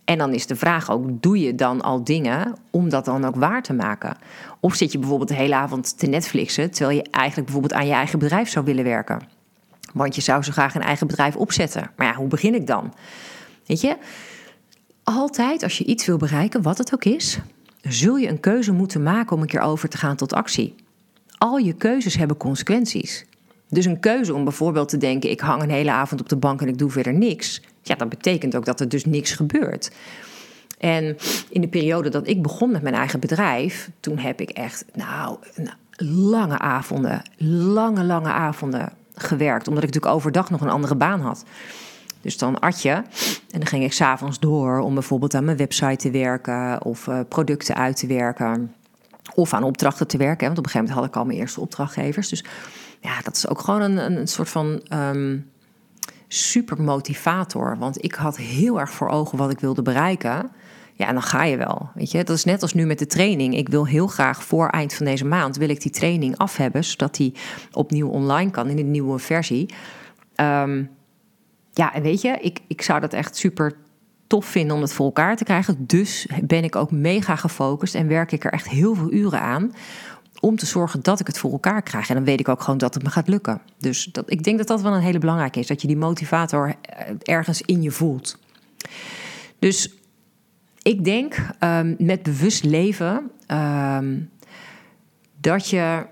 En 0.05 0.17
dan 0.17 0.33
is 0.33 0.47
de 0.47 0.55
vraag 0.55 0.91
ook: 0.91 1.21
doe 1.21 1.39
je 1.39 1.55
dan 1.55 1.81
al 1.81 2.03
dingen 2.03 2.55
om 2.69 2.89
dat 2.89 3.05
dan 3.05 3.25
ook 3.25 3.35
waar 3.35 3.63
te 3.63 3.73
maken? 3.73 4.17
Of 4.59 4.75
zit 4.75 4.91
je 4.91 4.99
bijvoorbeeld 4.99 5.29
de 5.29 5.35
hele 5.35 5.55
avond 5.55 5.97
te 5.97 6.07
Netflixen 6.07 6.71
terwijl 6.71 6.97
je 6.97 7.09
eigenlijk 7.11 7.45
bijvoorbeeld 7.45 7.81
aan 7.81 7.87
je 7.87 7.93
eigen 7.93 8.19
bedrijf 8.19 8.49
zou 8.49 8.65
willen 8.65 8.83
werken? 8.83 9.21
Want 9.93 10.15
je 10.15 10.21
zou 10.21 10.43
zo 10.43 10.51
graag 10.51 10.75
een 10.75 10.81
eigen 10.81 11.07
bedrijf 11.07 11.35
opzetten. 11.35 11.91
Maar 11.95 12.07
ja, 12.07 12.13
hoe 12.13 12.27
begin 12.27 12.55
ik 12.55 12.67
dan? 12.67 12.93
Weet 13.65 13.81
je, 13.81 13.97
altijd 15.03 15.63
als 15.63 15.77
je 15.77 15.85
iets 15.85 16.05
wil 16.05 16.17
bereiken, 16.17 16.61
wat 16.61 16.77
het 16.77 16.93
ook 16.93 17.03
is, 17.03 17.39
zul 17.87 18.15
je 18.15 18.27
een 18.27 18.39
keuze 18.39 18.71
moeten 18.71 19.03
maken 19.03 19.35
om 19.35 19.41
een 19.41 19.47
keer 19.47 19.61
over 19.61 19.89
te 19.89 19.97
gaan 19.97 20.15
tot 20.15 20.33
actie. 20.33 20.75
Al 21.37 21.57
je 21.57 21.73
keuzes 21.73 22.15
hebben 22.15 22.37
consequenties. 22.37 23.25
Dus 23.69 23.85
een 23.85 23.99
keuze 23.99 24.33
om 24.33 24.43
bijvoorbeeld 24.43 24.89
te 24.89 24.97
denken: 24.97 25.29
ik 25.29 25.39
hang 25.39 25.61
een 25.61 25.69
hele 25.69 25.91
avond 25.91 26.21
op 26.21 26.29
de 26.29 26.37
bank 26.37 26.61
en 26.61 26.67
ik 26.67 26.77
doe 26.77 26.89
verder 26.89 27.13
niks. 27.13 27.61
Ja, 27.81 27.95
dat 27.95 28.09
betekent 28.09 28.55
ook 28.55 28.65
dat 28.65 28.79
er 28.79 28.89
dus 28.89 29.05
niks 29.05 29.31
gebeurt. 29.31 29.91
En 30.79 31.17
in 31.49 31.61
de 31.61 31.67
periode 31.67 32.09
dat 32.09 32.27
ik 32.27 32.41
begon 32.41 32.71
met 32.71 32.81
mijn 32.81 32.95
eigen 32.95 33.19
bedrijf, 33.19 33.89
toen 33.99 34.17
heb 34.17 34.41
ik 34.41 34.49
echt, 34.49 34.85
nou, 34.93 35.37
lange 35.97 36.59
avonden, 36.59 37.21
lange, 37.73 38.03
lange 38.03 38.31
avonden 38.31 38.93
gewerkt. 39.15 39.67
Omdat 39.67 39.83
ik 39.83 39.89
natuurlijk 39.89 40.15
overdag 40.15 40.49
nog 40.49 40.61
een 40.61 40.69
andere 40.69 40.95
baan 40.95 41.21
had. 41.21 41.43
Dus 42.25 42.37
dan 42.37 42.59
at 42.59 42.81
je. 42.81 42.91
En 42.91 43.59
dan 43.59 43.65
ging 43.65 43.83
ik 43.83 43.93
s'avonds 43.93 44.39
door 44.39 44.79
om 44.79 44.93
bijvoorbeeld 44.93 45.33
aan 45.33 45.45
mijn 45.45 45.57
website 45.57 45.95
te 45.95 46.11
werken 46.11 46.83
of 46.85 47.07
uh, 47.07 47.19
producten 47.29 47.75
uit 47.75 47.97
te 47.97 48.07
werken. 48.07 48.73
Of 49.33 49.53
aan 49.53 49.63
opdrachten 49.63 50.07
te 50.07 50.17
werken. 50.17 50.45
Want 50.45 50.57
op 50.57 50.65
een 50.65 50.71
gegeven 50.71 50.93
moment 50.93 51.05
had 51.05 51.15
ik 51.15 51.21
al 51.21 51.25
mijn 51.25 51.39
eerste 51.39 51.61
opdrachtgevers. 51.61 52.29
Dus 52.29 52.43
ja, 52.99 53.21
dat 53.21 53.35
is 53.35 53.47
ook 53.47 53.59
gewoon 53.59 53.81
een, 53.81 54.17
een 54.17 54.27
soort 54.27 54.49
van 54.49 54.81
um, 54.93 55.49
super 56.27 56.81
motivator. 56.81 57.77
Want 57.77 58.03
ik 58.03 58.13
had 58.13 58.37
heel 58.37 58.79
erg 58.79 58.91
voor 58.91 59.09
ogen 59.09 59.37
wat 59.37 59.51
ik 59.51 59.59
wilde 59.59 59.81
bereiken. 59.81 60.51
Ja, 60.93 61.07
en 61.07 61.13
dan 61.13 61.23
ga 61.23 61.43
je 61.43 61.57
wel. 61.57 61.89
Weet 61.93 62.11
je, 62.11 62.23
dat 62.23 62.35
is 62.35 62.43
net 62.43 62.61
als 62.61 62.73
nu 62.73 62.85
met 62.85 62.99
de 62.99 63.07
training. 63.07 63.55
Ik 63.55 63.69
wil 63.69 63.87
heel 63.87 64.07
graag 64.07 64.43
voor 64.43 64.67
eind 64.69 64.93
van 64.93 65.05
deze 65.05 65.25
maand 65.25 65.57
wil 65.57 65.69
ik 65.69 65.81
die 65.81 65.91
training 65.91 66.37
af 66.37 66.57
hebben, 66.57 66.83
zodat 66.83 67.15
die 67.15 67.33
opnieuw 67.71 68.07
online 68.07 68.51
kan 68.51 68.67
in 68.67 68.77
een 68.77 68.91
nieuwe 68.91 69.19
versie. 69.19 69.73
Um, 70.35 70.89
ja, 71.75 71.93
en 71.93 72.01
weet 72.01 72.21
je, 72.21 72.37
ik, 72.41 72.59
ik 72.67 72.81
zou 72.81 72.99
dat 72.99 73.13
echt 73.13 73.35
super 73.35 73.75
tof 74.27 74.45
vinden 74.45 74.75
om 74.75 74.81
het 74.81 74.93
voor 74.93 75.05
elkaar 75.05 75.35
te 75.35 75.43
krijgen. 75.43 75.85
Dus 75.85 76.27
ben 76.43 76.63
ik 76.63 76.75
ook 76.75 76.91
mega 76.91 77.35
gefocust 77.35 77.95
en 77.95 78.07
werk 78.07 78.31
ik 78.31 78.45
er 78.45 78.51
echt 78.51 78.69
heel 78.69 78.95
veel 78.95 79.11
uren 79.11 79.41
aan 79.41 79.73
om 80.39 80.55
te 80.55 80.65
zorgen 80.65 81.03
dat 81.03 81.19
ik 81.19 81.27
het 81.27 81.37
voor 81.37 81.51
elkaar 81.51 81.81
krijg. 81.81 82.09
En 82.09 82.15
dan 82.15 82.23
weet 82.23 82.39
ik 82.39 82.49
ook 82.49 82.61
gewoon 82.61 82.77
dat 82.77 82.93
het 82.93 83.03
me 83.03 83.09
gaat 83.09 83.27
lukken. 83.27 83.61
Dus 83.77 84.03
dat, 84.11 84.31
ik 84.31 84.43
denk 84.43 84.57
dat 84.57 84.67
dat 84.67 84.81
wel 84.81 84.93
een 84.93 85.01
hele 85.01 85.19
belangrijke 85.19 85.59
is. 85.59 85.67
Dat 85.67 85.81
je 85.81 85.87
die 85.87 85.97
motivator 85.97 86.75
eh, 86.81 87.13
ergens 87.23 87.61
in 87.61 87.81
je 87.81 87.91
voelt. 87.91 88.37
Dus 89.59 89.93
ik 90.81 91.03
denk 91.03 91.37
um, 91.59 91.95
met 91.99 92.23
bewust 92.23 92.63
leven 92.63 93.31
um, 93.47 94.29
dat 95.41 95.69
je, 95.69 96.05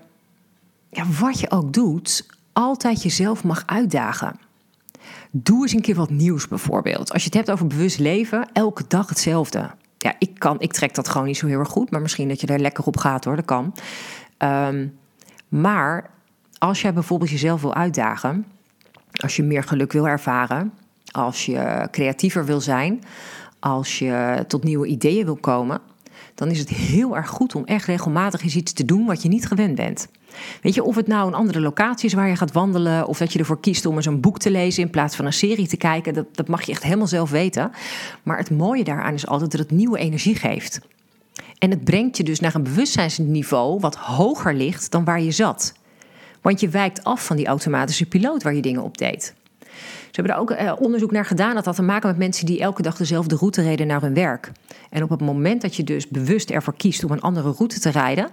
ja, 0.90 1.06
wat 1.20 1.40
je 1.40 1.50
ook 1.50 1.72
doet, 1.72 2.26
altijd 2.52 3.02
jezelf 3.02 3.44
mag 3.44 3.62
uitdagen. 3.66 4.38
Doe 5.36 5.62
eens 5.62 5.72
een 5.72 5.80
keer 5.80 5.94
wat 5.94 6.10
nieuws 6.10 6.48
bijvoorbeeld. 6.48 7.12
Als 7.12 7.22
je 7.22 7.28
het 7.28 7.36
hebt 7.36 7.50
over 7.50 7.66
bewust 7.66 7.98
leven, 7.98 8.48
elke 8.52 8.84
dag 8.88 9.08
hetzelfde. 9.08 9.70
Ja, 9.98 10.14
ik, 10.18 10.38
kan, 10.38 10.60
ik 10.60 10.72
trek 10.72 10.94
dat 10.94 11.08
gewoon 11.08 11.26
niet 11.26 11.36
zo 11.36 11.46
heel 11.46 11.58
erg 11.58 11.68
goed, 11.68 11.90
maar 11.90 12.00
misschien 12.00 12.28
dat 12.28 12.40
je 12.40 12.46
er 12.46 12.58
lekker 12.58 12.84
op 12.84 12.96
gaat 12.96 13.24
hoor, 13.24 13.36
dat 13.36 13.44
kan. 13.44 13.74
Um, 14.38 14.98
maar 15.48 16.10
als 16.58 16.82
jij 16.82 16.92
bijvoorbeeld 16.92 17.30
jezelf 17.30 17.60
wil 17.60 17.74
uitdagen, 17.74 18.46
als 19.10 19.36
je 19.36 19.42
meer 19.42 19.62
geluk 19.62 19.92
wil 19.92 20.08
ervaren, 20.08 20.72
als 21.10 21.46
je 21.46 21.88
creatiever 21.90 22.44
wil 22.44 22.60
zijn, 22.60 23.02
als 23.58 23.98
je 23.98 24.44
tot 24.48 24.64
nieuwe 24.64 24.86
ideeën 24.86 25.24
wil 25.24 25.36
komen, 25.36 25.80
dan 26.34 26.50
is 26.50 26.58
het 26.58 26.68
heel 26.68 27.16
erg 27.16 27.28
goed 27.28 27.54
om 27.54 27.64
echt 27.64 27.86
regelmatig 27.86 28.42
eens 28.42 28.56
iets 28.56 28.72
te 28.72 28.84
doen 28.84 29.06
wat 29.06 29.22
je 29.22 29.28
niet 29.28 29.46
gewend 29.46 29.74
bent. 29.74 30.08
Weet 30.62 30.74
je, 30.74 30.82
of 30.82 30.96
het 30.96 31.06
nou 31.06 31.26
een 31.26 31.34
andere 31.34 31.60
locatie 31.60 32.06
is 32.06 32.14
waar 32.14 32.28
je 32.28 32.36
gaat 32.36 32.52
wandelen, 32.52 33.06
of 33.06 33.18
dat 33.18 33.32
je 33.32 33.38
ervoor 33.38 33.60
kiest 33.60 33.86
om 33.86 33.96
eens 33.96 34.06
een 34.06 34.20
boek 34.20 34.38
te 34.38 34.50
lezen 34.50 34.82
in 34.82 34.90
plaats 34.90 35.16
van 35.16 35.24
een 35.24 35.32
serie 35.32 35.68
te 35.68 35.76
kijken, 35.76 36.14
dat, 36.14 36.26
dat 36.32 36.48
mag 36.48 36.62
je 36.62 36.72
echt 36.72 36.82
helemaal 36.82 37.06
zelf 37.06 37.30
weten. 37.30 37.70
Maar 38.22 38.38
het 38.38 38.50
mooie 38.50 38.84
daaraan 38.84 39.14
is 39.14 39.26
altijd 39.26 39.50
dat 39.50 39.60
het 39.60 39.70
nieuwe 39.70 39.98
energie 39.98 40.34
geeft. 40.34 40.80
En 41.58 41.70
het 41.70 41.84
brengt 41.84 42.16
je 42.16 42.24
dus 42.24 42.40
naar 42.40 42.54
een 42.54 42.62
bewustzijnsniveau 42.62 43.80
wat 43.80 43.96
hoger 43.96 44.54
ligt 44.54 44.90
dan 44.90 45.04
waar 45.04 45.20
je 45.20 45.30
zat. 45.30 45.74
Want 46.40 46.60
je 46.60 46.68
wijkt 46.68 47.04
af 47.04 47.26
van 47.26 47.36
die 47.36 47.46
automatische 47.46 48.06
piloot 48.06 48.42
waar 48.42 48.54
je 48.54 48.62
dingen 48.62 48.82
op 48.82 48.98
deed. 48.98 49.34
Ze 50.14 50.20
hebben 50.20 50.38
er 50.38 50.42
ook 50.42 50.50
eh, 50.50 50.72
onderzoek 50.80 51.10
naar 51.10 51.24
gedaan. 51.24 51.54
Dat 51.54 51.64
had 51.64 51.74
te 51.74 51.82
maken 51.82 52.08
met 52.08 52.18
mensen 52.18 52.46
die 52.46 52.60
elke 52.60 52.82
dag 52.82 52.96
dezelfde 52.96 53.36
route 53.36 53.62
reden 53.62 53.86
naar 53.86 54.00
hun 54.00 54.14
werk. 54.14 54.52
En 54.90 55.02
op 55.02 55.10
het 55.10 55.20
moment 55.20 55.62
dat 55.62 55.76
je 55.76 55.84
dus 55.84 56.08
bewust 56.08 56.50
ervoor 56.50 56.76
kiest 56.76 57.04
om 57.04 57.10
een 57.10 57.20
andere 57.20 57.50
route 57.50 57.80
te 57.80 57.90
rijden, 57.90 58.28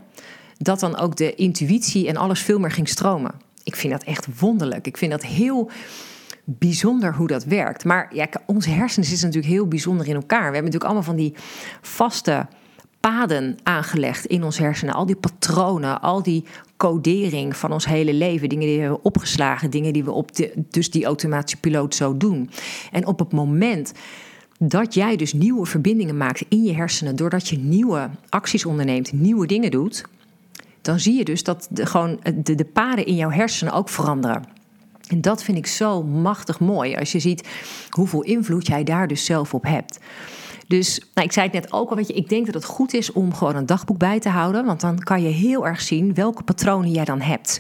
dat 0.58 0.80
dan 0.80 0.98
ook 0.98 1.16
de 1.16 1.36
intuïtie 1.36 2.08
en 2.08 2.18
alles 2.18 2.42
veel 2.42 2.60
meer 2.60 2.72
ging 2.72 2.90
stromen. 2.90 3.32
Ik 3.64 3.76
vind 3.76 3.94
dat 3.94 4.04
echt 4.04 4.40
wonderlijk. 4.40 4.88
Ik 4.88 4.98
vind 4.98 5.12
dat 5.12 5.24
heel 5.24 5.72
bijzonder 6.44 7.16
hoe 7.16 7.28
dat 7.28 7.44
werkt. 7.44 7.86
Maar 7.86 8.16
ja, 8.16 8.28
onze 8.46 8.70
hersenen 8.70 9.08
zitten 9.08 9.28
natuurlijk 9.28 9.54
heel 9.54 9.68
bijzonder 9.68 10.08
in 10.08 10.16
elkaar. 10.16 10.38
We 10.50 10.54
hebben 10.54 10.72
natuurlijk 10.72 10.84
allemaal 10.84 11.04
van 11.04 11.16
die 11.16 11.34
vaste 11.82 12.48
paden 13.02 13.58
aangelegd 13.64 14.26
in 14.26 14.44
ons 14.44 14.58
hersenen. 14.58 14.94
Al 14.94 15.06
die 15.06 15.16
patronen, 15.16 16.02
al 16.02 16.24
die 16.24 16.46
codering 16.78 17.58
van 17.58 17.72
ons 17.72 17.86
hele 17.86 18.14
leven. 18.14 18.50
Dingen 18.50 18.68
die 18.68 18.76
we 18.76 18.82
hebben 18.82 19.04
opgeslagen, 19.04 19.70
dingen 19.70 19.94
die 19.94 20.04
we 20.04 20.12
op 20.12 20.36
de, 20.36 20.54
dus 20.70 20.92
die 20.92 21.06
automatische 21.06 21.60
piloot 21.60 21.96
zo 21.96 22.18
doen. 22.18 22.50
En 22.92 23.06
op 23.06 23.20
het 23.20 23.32
moment 23.32 23.94
dat 24.60 24.94
jij 24.94 25.16
dus 25.16 25.34
nieuwe 25.34 25.66
verbindingen 25.66 26.18
maakt 26.18 26.44
in 26.48 26.64
je 26.64 26.74
hersenen, 26.74 27.16
doordat 27.16 27.48
je 27.48 27.58
nieuwe 27.58 28.10
acties 28.30 28.66
onderneemt, 28.66 29.12
nieuwe 29.12 29.48
dingen 29.48 29.72
doet, 29.72 30.06
dan 30.82 31.00
zie 31.00 31.18
je 31.18 31.26
dus 31.26 31.44
dat 31.44 31.68
de, 31.70 31.86
gewoon 31.86 32.20
de, 32.36 32.56
de 32.56 32.66
paden 32.66 33.06
in 33.06 33.16
jouw 33.16 33.30
hersenen 33.30 33.74
ook 33.74 33.90
veranderen. 33.90 34.44
En 35.08 35.22
dat 35.22 35.44
vind 35.44 35.58
ik 35.58 35.68
zo 35.68 36.04
machtig 36.04 36.60
mooi 36.60 36.96
als 36.96 37.12
je 37.12 37.20
ziet 37.20 37.48
hoeveel 37.90 38.22
invloed 38.22 38.68
jij 38.68 38.84
daar 38.84 39.08
dus 39.08 39.26
zelf 39.26 39.54
op 39.54 39.64
hebt. 39.64 40.00
Dus 40.72 41.00
nou, 41.14 41.28
ik 41.28 41.34
zei 41.34 41.46
het 41.46 41.54
net 41.54 41.74
ook 41.74 41.90
al, 41.90 41.96
weet 41.96 42.08
je, 42.08 42.14
ik 42.14 42.30
denk 42.30 42.46
dat 42.46 42.54
het 42.54 42.66
goed 42.66 42.94
is 42.94 43.12
om 43.12 43.34
gewoon 43.34 43.56
een 43.56 43.66
dagboek 43.66 43.98
bij 43.98 44.20
te 44.20 44.30
houden. 44.30 44.66
Want 44.66 44.82
dan 44.82 45.00
kan 45.00 45.22
je 45.22 45.30
heel 45.30 45.68
erg 45.68 45.82
zien 45.82 46.14
welke 46.14 46.44
patronen 46.44 46.92
jij 46.92 47.06
dan 47.06 47.22
hebt. 47.22 47.60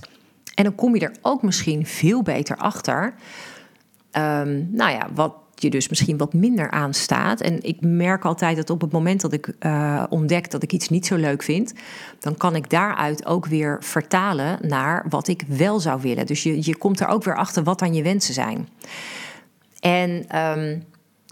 En 0.56 0.64
dan 0.64 0.76
kom 0.76 0.96
je 0.96 1.02
er 1.02 1.16
ook 1.22 1.42
misschien 1.42 1.86
veel 1.86 2.22
beter 2.22 2.58
achter. 2.58 3.14
Um, 4.12 4.70
nou 4.72 4.92
ja, 4.92 5.08
wat 5.14 5.34
je 5.56 5.70
dus 5.70 5.90
misschien 5.90 6.18
wat 6.18 6.34
minder 6.34 6.72
aanstaat. 6.72 7.42
En 7.42 7.64
ik 7.64 7.78
merk 7.82 8.26
altijd 8.26 8.56
dat 8.56 8.70
op 8.70 8.82
het 8.82 8.92
moment 8.92 9.22
dat 9.22 9.34
ik 9.34 9.54
uh, 9.60 10.04
ontdek 10.10 10.52
dat 10.52 10.64
ik 10.64 10.74
iets 10.74 10.90
niet 10.90 11.06
zo 11.06 11.16
leuk 11.16 11.44
vind, 11.44 11.74
dan 12.20 12.38
kan 12.38 12.56
ik 12.56 12.70
daaruit 12.70 13.26
ook 13.26 13.46
weer 13.46 13.78
vertalen 13.84 14.58
naar 14.62 15.06
wat 15.10 15.28
ik 15.28 15.44
wel 15.48 15.80
zou 15.80 16.02
willen. 16.02 16.26
Dus 16.26 16.44
je, 16.44 16.66
je 16.66 16.78
komt 16.78 17.00
er 17.00 17.08
ook 17.08 17.24
weer 17.24 17.36
achter 17.36 17.64
wat 17.64 17.80
dan 17.80 17.94
je 17.94 18.04
wensen 18.04 18.34
zijn. 18.34 18.70
En 19.80 20.40
um, 20.40 20.84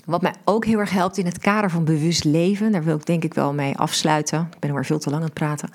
wat 0.09 0.21
mij 0.21 0.33
ook 0.45 0.65
heel 0.65 0.79
erg 0.79 0.91
helpt 0.91 1.17
in 1.17 1.25
het 1.25 1.39
kader 1.39 1.69
van 1.69 1.83
bewust 1.83 2.23
leven, 2.23 2.71
daar 2.71 2.83
wil 2.83 2.95
ik 2.95 3.05
denk 3.05 3.23
ik 3.23 3.33
wel 3.33 3.53
mee 3.53 3.77
afsluiten. 3.77 4.47
Ik 4.53 4.59
ben 4.59 4.73
maar 4.73 4.85
veel 4.85 4.99
te 4.99 5.09
lang 5.09 5.21
aan 5.21 5.27
het 5.27 5.37
praten. 5.37 5.69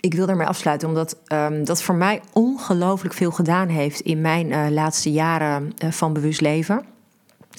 Ik 0.00 0.14
wil 0.14 0.26
daarmee 0.26 0.46
afsluiten 0.46 0.88
omdat 0.88 1.16
um, 1.32 1.64
dat 1.64 1.82
voor 1.82 1.94
mij 1.94 2.22
ongelooflijk 2.32 3.14
veel 3.14 3.30
gedaan 3.30 3.68
heeft 3.68 4.00
in 4.00 4.20
mijn 4.20 4.50
uh, 4.50 4.66
laatste 4.68 5.12
jaren 5.12 5.72
uh, 5.84 5.90
van 5.90 6.12
bewust 6.12 6.40
leven. 6.40 6.84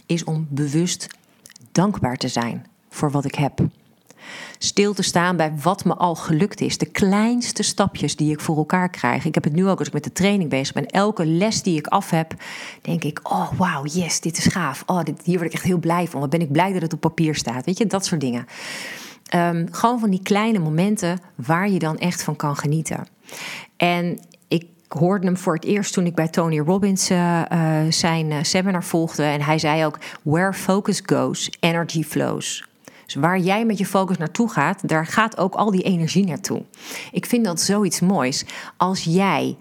Is 0.06 0.24
om 0.24 0.48
bewust 0.50 1.08
dankbaar 1.72 2.18
te 2.18 2.28
zijn 2.28 2.66
voor 2.90 3.12
wat 3.12 3.26
ik 3.26 3.36
heb 3.36 3.60
stil 4.58 4.94
te 4.94 5.04
staan 5.04 5.36
bij 5.36 5.54
wat 5.62 5.86
me 5.86 5.96
al 5.96 6.16
gelukt 6.16 6.62
is. 6.62 6.78
De 6.78 6.86
kleinste 6.86 7.64
stapjes 7.64 8.16
die 8.16 8.32
ik 8.32 8.40
voor 8.40 8.58
elkaar 8.58 8.90
krijg. 8.90 9.26
Ik 9.26 9.34
heb 9.34 9.44
het 9.44 9.54
nu 9.54 9.68
ook 9.68 9.80
als 9.80 9.88
ik 9.88 9.94
met 9.94 10.04
de 10.04 10.12
training 10.12 10.50
bezig 10.50 10.74
ben. 10.74 10.86
Elke 10.86 11.26
les 11.26 11.64
die 11.64 11.78
ik 11.78 11.88
af 11.88 12.10
heb, 12.10 12.34
denk 12.82 13.04
ik: 13.04 13.20
oh 13.24 13.52
wauw, 13.58 13.86
yes, 13.86 14.20
dit 14.20 14.38
is 14.38 14.46
gaaf. 14.46 14.84
Oh, 14.86 15.04
dit, 15.04 15.22
hier 15.24 15.38
word 15.38 15.48
ik 15.48 15.54
echt 15.54 15.64
heel 15.64 15.78
blij 15.78 16.08
van. 16.08 16.20
Wat 16.20 16.30
ben 16.30 16.42
ik 16.42 16.52
blij 16.52 16.74
dat 16.74 16.82
het 16.82 16.94
op 16.94 17.00
papier 17.00 17.36
staat. 17.36 17.66
Weet 17.66 17.78
je, 17.78 17.86
dat 17.86 18.06
soort 18.06 18.22
dingen. 18.22 18.46
Um, 19.36 19.68
gewoon 19.72 20.00
van 20.00 20.10
die 20.10 20.22
kleine 20.24 20.60
momenten 20.60 21.20
waar 21.36 21.70
je 21.70 21.80
dan 21.80 21.98
echt 21.98 22.24
van 22.24 22.36
kan 22.36 22.56
genieten. 22.58 23.08
En 23.78 24.20
ik 24.48 24.68
hoorde 24.88 25.26
hem 25.26 25.38
voor 25.38 25.54
het 25.54 25.66
eerst 25.66 25.94
toen 25.94 26.06
ik 26.06 26.16
bij 26.16 26.28
Tony 26.28 26.60
Robbins 26.60 27.12
uh, 27.12 27.42
zijn 27.90 28.46
seminar 28.46 28.84
volgde. 28.84 29.24
En 29.24 29.42
hij 29.42 29.60
zei 29.60 29.86
ook: 29.86 29.98
Where 30.22 30.54
focus 30.54 31.02
goes, 31.06 31.52
energy 31.60 32.04
flows. 32.04 32.70
Dus 33.12 33.22
waar 33.22 33.40
jij 33.40 33.66
met 33.66 33.78
je 33.78 33.86
focus 33.86 34.18
naartoe 34.18 34.50
gaat, 34.50 34.88
daar 34.88 35.06
gaat 35.06 35.38
ook 35.38 35.56
al 35.56 35.72
die 35.72 35.84
energie 35.84 36.26
naartoe. 36.26 36.64
Ik 37.12 37.26
vind 37.26 37.46
dat 37.46 37.62
zoiets 37.62 38.00
moois. 38.00 38.46
Als 38.78 39.04
jij 39.04 39.58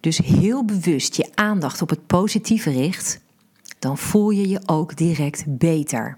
dus 0.00 0.18
heel 0.18 0.64
bewust 0.64 1.16
je 1.16 1.28
aandacht 1.34 1.82
op 1.82 1.90
het 1.90 2.06
positieve 2.06 2.70
richt, 2.70 3.20
dan 3.78 3.98
voel 3.98 4.30
je 4.30 4.48
je 4.48 4.60
ook 4.66 4.96
direct 4.96 5.44
beter. 5.46 6.16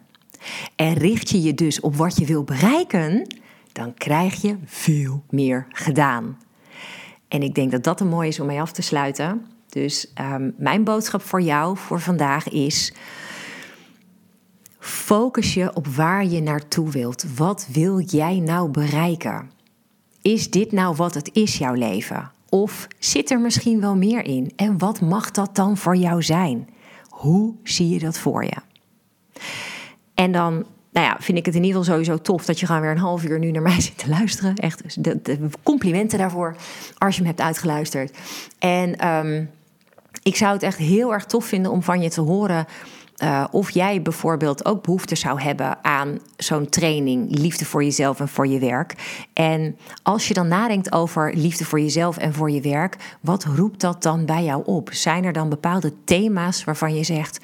En 0.77 0.94
richt 0.94 1.31
je 1.31 1.42
je 1.42 1.55
dus 1.55 1.81
op 1.81 1.96
wat 1.96 2.16
je 2.16 2.25
wil 2.25 2.44
bereiken, 2.44 3.27
dan 3.72 3.94
krijg 3.94 4.42
je 4.42 4.57
veel 4.64 5.22
meer 5.31 5.66
gedaan. 5.68 6.38
En 7.29 7.42
ik 7.42 7.55
denk 7.55 7.70
dat 7.70 7.85
dat 7.85 8.01
een 8.01 8.09
mooi 8.09 8.29
is 8.29 8.40
om 8.40 8.46
mee 8.46 8.61
af 8.61 8.72
te 8.72 8.83
sluiten. 8.83 9.46
Dus 9.68 10.12
um, 10.20 10.55
mijn 10.59 10.85
boodschap 10.85 11.22
voor 11.22 11.40
jou 11.40 11.77
voor 11.77 12.01
vandaag 12.01 12.49
is: 12.49 12.92
focus 14.87 15.55
je 15.55 15.75
op 15.75 15.87
waar 15.87 16.27
je 16.27 16.40
naartoe 16.40 16.90
wilt. 16.90 17.25
Wat 17.37 17.66
wil 17.72 18.01
jij 18.01 18.38
nou 18.38 18.70
bereiken? 18.70 19.51
Is 20.22 20.51
dit 20.51 20.72
nou 20.72 20.96
wat 20.96 21.14
het 21.14 21.31
is, 21.33 21.59
jouw 21.59 21.75
leven? 21.75 22.31
Of 22.49 22.88
zit 22.99 23.31
er 23.31 23.40
misschien 23.40 23.81
wel 23.81 23.96
meer 23.96 24.25
in? 24.25 24.53
En 24.57 24.79
wat 24.79 25.01
mag 25.01 25.31
dat 25.31 25.55
dan 25.55 25.77
voor 25.77 25.96
jou 25.96 26.22
zijn? 26.22 26.68
Hoe 27.09 27.55
zie 27.62 27.88
je 27.88 27.99
dat 27.99 28.18
voor 28.18 28.44
je? 28.44 28.57
En 30.14 30.33
dan 30.33 30.64
nou 30.92 31.07
ja, 31.07 31.16
vind 31.20 31.38
ik 31.38 31.46
het 31.46 31.55
in 31.55 31.64
ieder 31.64 31.79
geval 31.79 31.94
sowieso 31.94 32.22
tof 32.22 32.44
dat 32.44 32.61
je 32.61 32.66
gewoon 32.66 32.81
weer 32.81 32.90
een 32.90 32.99
half 32.99 33.25
uur 33.25 33.38
nu 33.38 33.51
naar 33.51 33.62
mij 33.62 33.81
zit 33.90 33.99
te 33.99 34.09
luisteren. 34.09 34.57
Echt, 34.57 34.83
dus 34.83 34.94
de, 34.94 35.49
complimenten 35.62 36.18
daarvoor 36.18 36.57
als 36.99 37.14
je 37.14 37.20
hem 37.20 37.31
hebt 37.31 37.40
uitgeluisterd. 37.40 38.18
En 38.59 39.09
um, 39.09 39.51
ik 40.22 40.37
zou 40.37 40.53
het 40.53 40.62
echt 40.62 40.79
heel 40.79 41.12
erg 41.12 41.25
tof 41.25 41.44
vinden 41.44 41.72
om 41.72 41.83
van 41.83 42.01
je 42.01 42.11
te 42.11 42.20
horen 42.20 42.66
uh, 43.22 43.44
of 43.50 43.70
jij 43.70 44.02
bijvoorbeeld 44.02 44.64
ook 44.64 44.83
behoefte 44.83 45.14
zou 45.14 45.40
hebben 45.40 45.85
aan 45.85 46.18
zo'n 46.37 46.68
training, 46.68 47.38
liefde 47.38 47.64
voor 47.64 47.85
jezelf 47.85 48.20
en 48.20 48.29
voor 48.29 48.46
je 48.46 48.59
werk. 48.59 48.94
En 49.33 49.76
als 50.02 50.29
je 50.29 50.35
dan 50.35 50.48
nadenkt 50.48 50.92
over 50.92 51.35
liefde 51.35 51.64
voor 51.64 51.81
jezelf 51.81 52.16
en 52.16 52.35
voor 52.35 52.50
je 52.50 52.61
werk, 52.61 52.96
wat 53.20 53.44
roept 53.44 53.81
dat 53.81 54.02
dan 54.02 54.24
bij 54.24 54.44
jou 54.44 54.62
op? 54.64 54.88
Zijn 54.92 55.24
er 55.24 55.33
dan 55.33 55.48
bepaalde 55.48 55.92
thema's 56.05 56.64
waarvan 56.64 56.94
je 56.94 57.05
zegt 57.05 57.40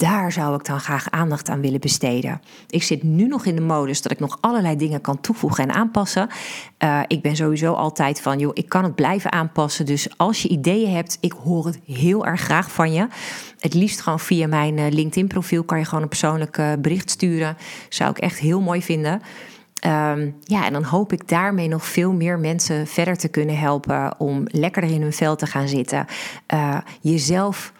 daar 0.00 0.32
zou 0.32 0.54
ik 0.54 0.64
dan 0.64 0.80
graag 0.80 1.10
aandacht 1.10 1.48
aan 1.48 1.60
willen 1.60 1.80
besteden. 1.80 2.40
Ik 2.68 2.82
zit 2.82 3.02
nu 3.02 3.26
nog 3.26 3.44
in 3.44 3.54
de 3.54 3.60
modus 3.60 4.02
dat 4.02 4.12
ik 4.12 4.20
nog 4.20 4.38
allerlei 4.40 4.76
dingen 4.76 5.00
kan 5.00 5.20
toevoegen 5.20 5.64
en 5.64 5.74
aanpassen. 5.74 6.28
Uh, 6.84 7.00
ik 7.06 7.22
ben 7.22 7.36
sowieso 7.36 7.72
altijd 7.72 8.20
van, 8.20 8.38
joh, 8.38 8.50
ik 8.54 8.68
kan 8.68 8.84
het 8.84 8.94
blijven 8.94 9.32
aanpassen. 9.32 9.86
Dus 9.86 10.18
als 10.18 10.42
je 10.42 10.48
ideeën 10.48 10.94
hebt, 10.94 11.18
ik 11.20 11.32
hoor 11.32 11.66
het 11.66 11.80
heel 11.86 12.26
erg 12.26 12.40
graag 12.40 12.72
van 12.72 12.92
je. 12.92 13.06
Het 13.58 13.74
liefst 13.74 14.00
gewoon 14.00 14.20
via 14.20 14.46
mijn 14.46 14.76
uh, 14.76 14.90
LinkedIn-profiel 14.90 15.64
kan 15.64 15.78
je 15.78 15.84
gewoon 15.84 16.02
een 16.02 16.08
persoonlijk 16.08 16.58
uh, 16.58 16.72
bericht 16.78 17.10
sturen. 17.10 17.56
Zou 17.88 18.10
ik 18.10 18.18
echt 18.18 18.38
heel 18.38 18.60
mooi 18.60 18.82
vinden. 18.82 19.12
Um, 19.86 20.36
ja, 20.44 20.66
en 20.66 20.72
dan 20.72 20.84
hoop 20.84 21.12
ik 21.12 21.28
daarmee 21.28 21.68
nog 21.68 21.86
veel 21.86 22.12
meer 22.12 22.38
mensen 22.38 22.86
verder 22.86 23.16
te 23.16 23.28
kunnen 23.28 23.58
helpen 23.58 24.20
om 24.20 24.42
lekkerder 24.44 24.90
in 24.90 25.02
hun 25.02 25.12
vel 25.12 25.36
te 25.36 25.46
gaan 25.46 25.68
zitten. 25.68 26.06
jezelf 27.00 27.72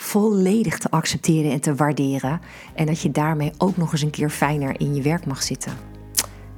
volledig 0.00 0.78
te 0.78 0.90
accepteren 0.90 1.50
en 1.50 1.60
te 1.60 1.74
waarderen. 1.74 2.40
En 2.74 2.86
dat 2.86 3.00
je 3.00 3.10
daarmee 3.10 3.52
ook 3.58 3.76
nog 3.76 3.92
eens 3.92 4.02
een 4.02 4.10
keer 4.10 4.30
fijner 4.30 4.80
in 4.80 4.94
je 4.94 5.02
werk 5.02 5.26
mag 5.26 5.42
zitten. 5.42 5.72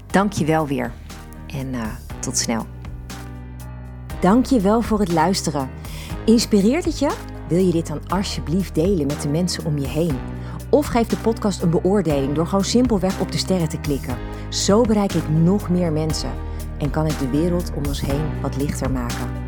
Dank 0.07 0.33
je 0.33 0.45
wel 0.45 0.67
weer 0.67 0.93
en 1.47 1.75
uh, 1.75 1.87
tot 2.19 2.39
snel. 2.39 2.67
Dank 4.21 4.47
je 4.47 4.61
wel 4.61 4.83
voor 4.83 4.99
het 4.99 5.13
luisteren. 5.13 5.71
Inspireert 6.25 6.85
het 6.85 6.99
je? 6.99 7.11
Wil 7.49 7.65
je 7.65 7.73
dit 7.73 7.87
dan 7.87 8.09
alsjeblieft 8.09 8.75
delen 8.75 9.07
met 9.07 9.23
de 9.23 9.29
mensen 9.29 9.65
om 9.65 9.79
je 9.79 9.89
heen? 9.89 10.19
Of 10.71 10.87
geef 10.87 11.07
de 11.07 11.17
podcast 11.17 11.63
een 11.63 11.71
beoordeling 11.71 12.35
door 12.35 12.47
gewoon 12.47 12.65
simpelweg 12.65 13.21
op 13.21 13.33
de 13.33 13.39
sterren 13.39 13.69
te 13.69 13.81
klikken. 13.81 14.17
Zo 14.49 14.81
bereik 14.81 15.13
ik 15.13 15.29
nog 15.29 15.69
meer 15.69 15.93
mensen 15.93 16.33
en 16.79 16.91
kan 16.91 17.07
ik 17.07 17.19
de 17.19 17.31
wereld 17.31 17.71
om 17.77 17.87
ons 17.87 18.01
heen 18.01 18.41
wat 18.41 18.57
lichter 18.57 18.91
maken. 18.91 19.40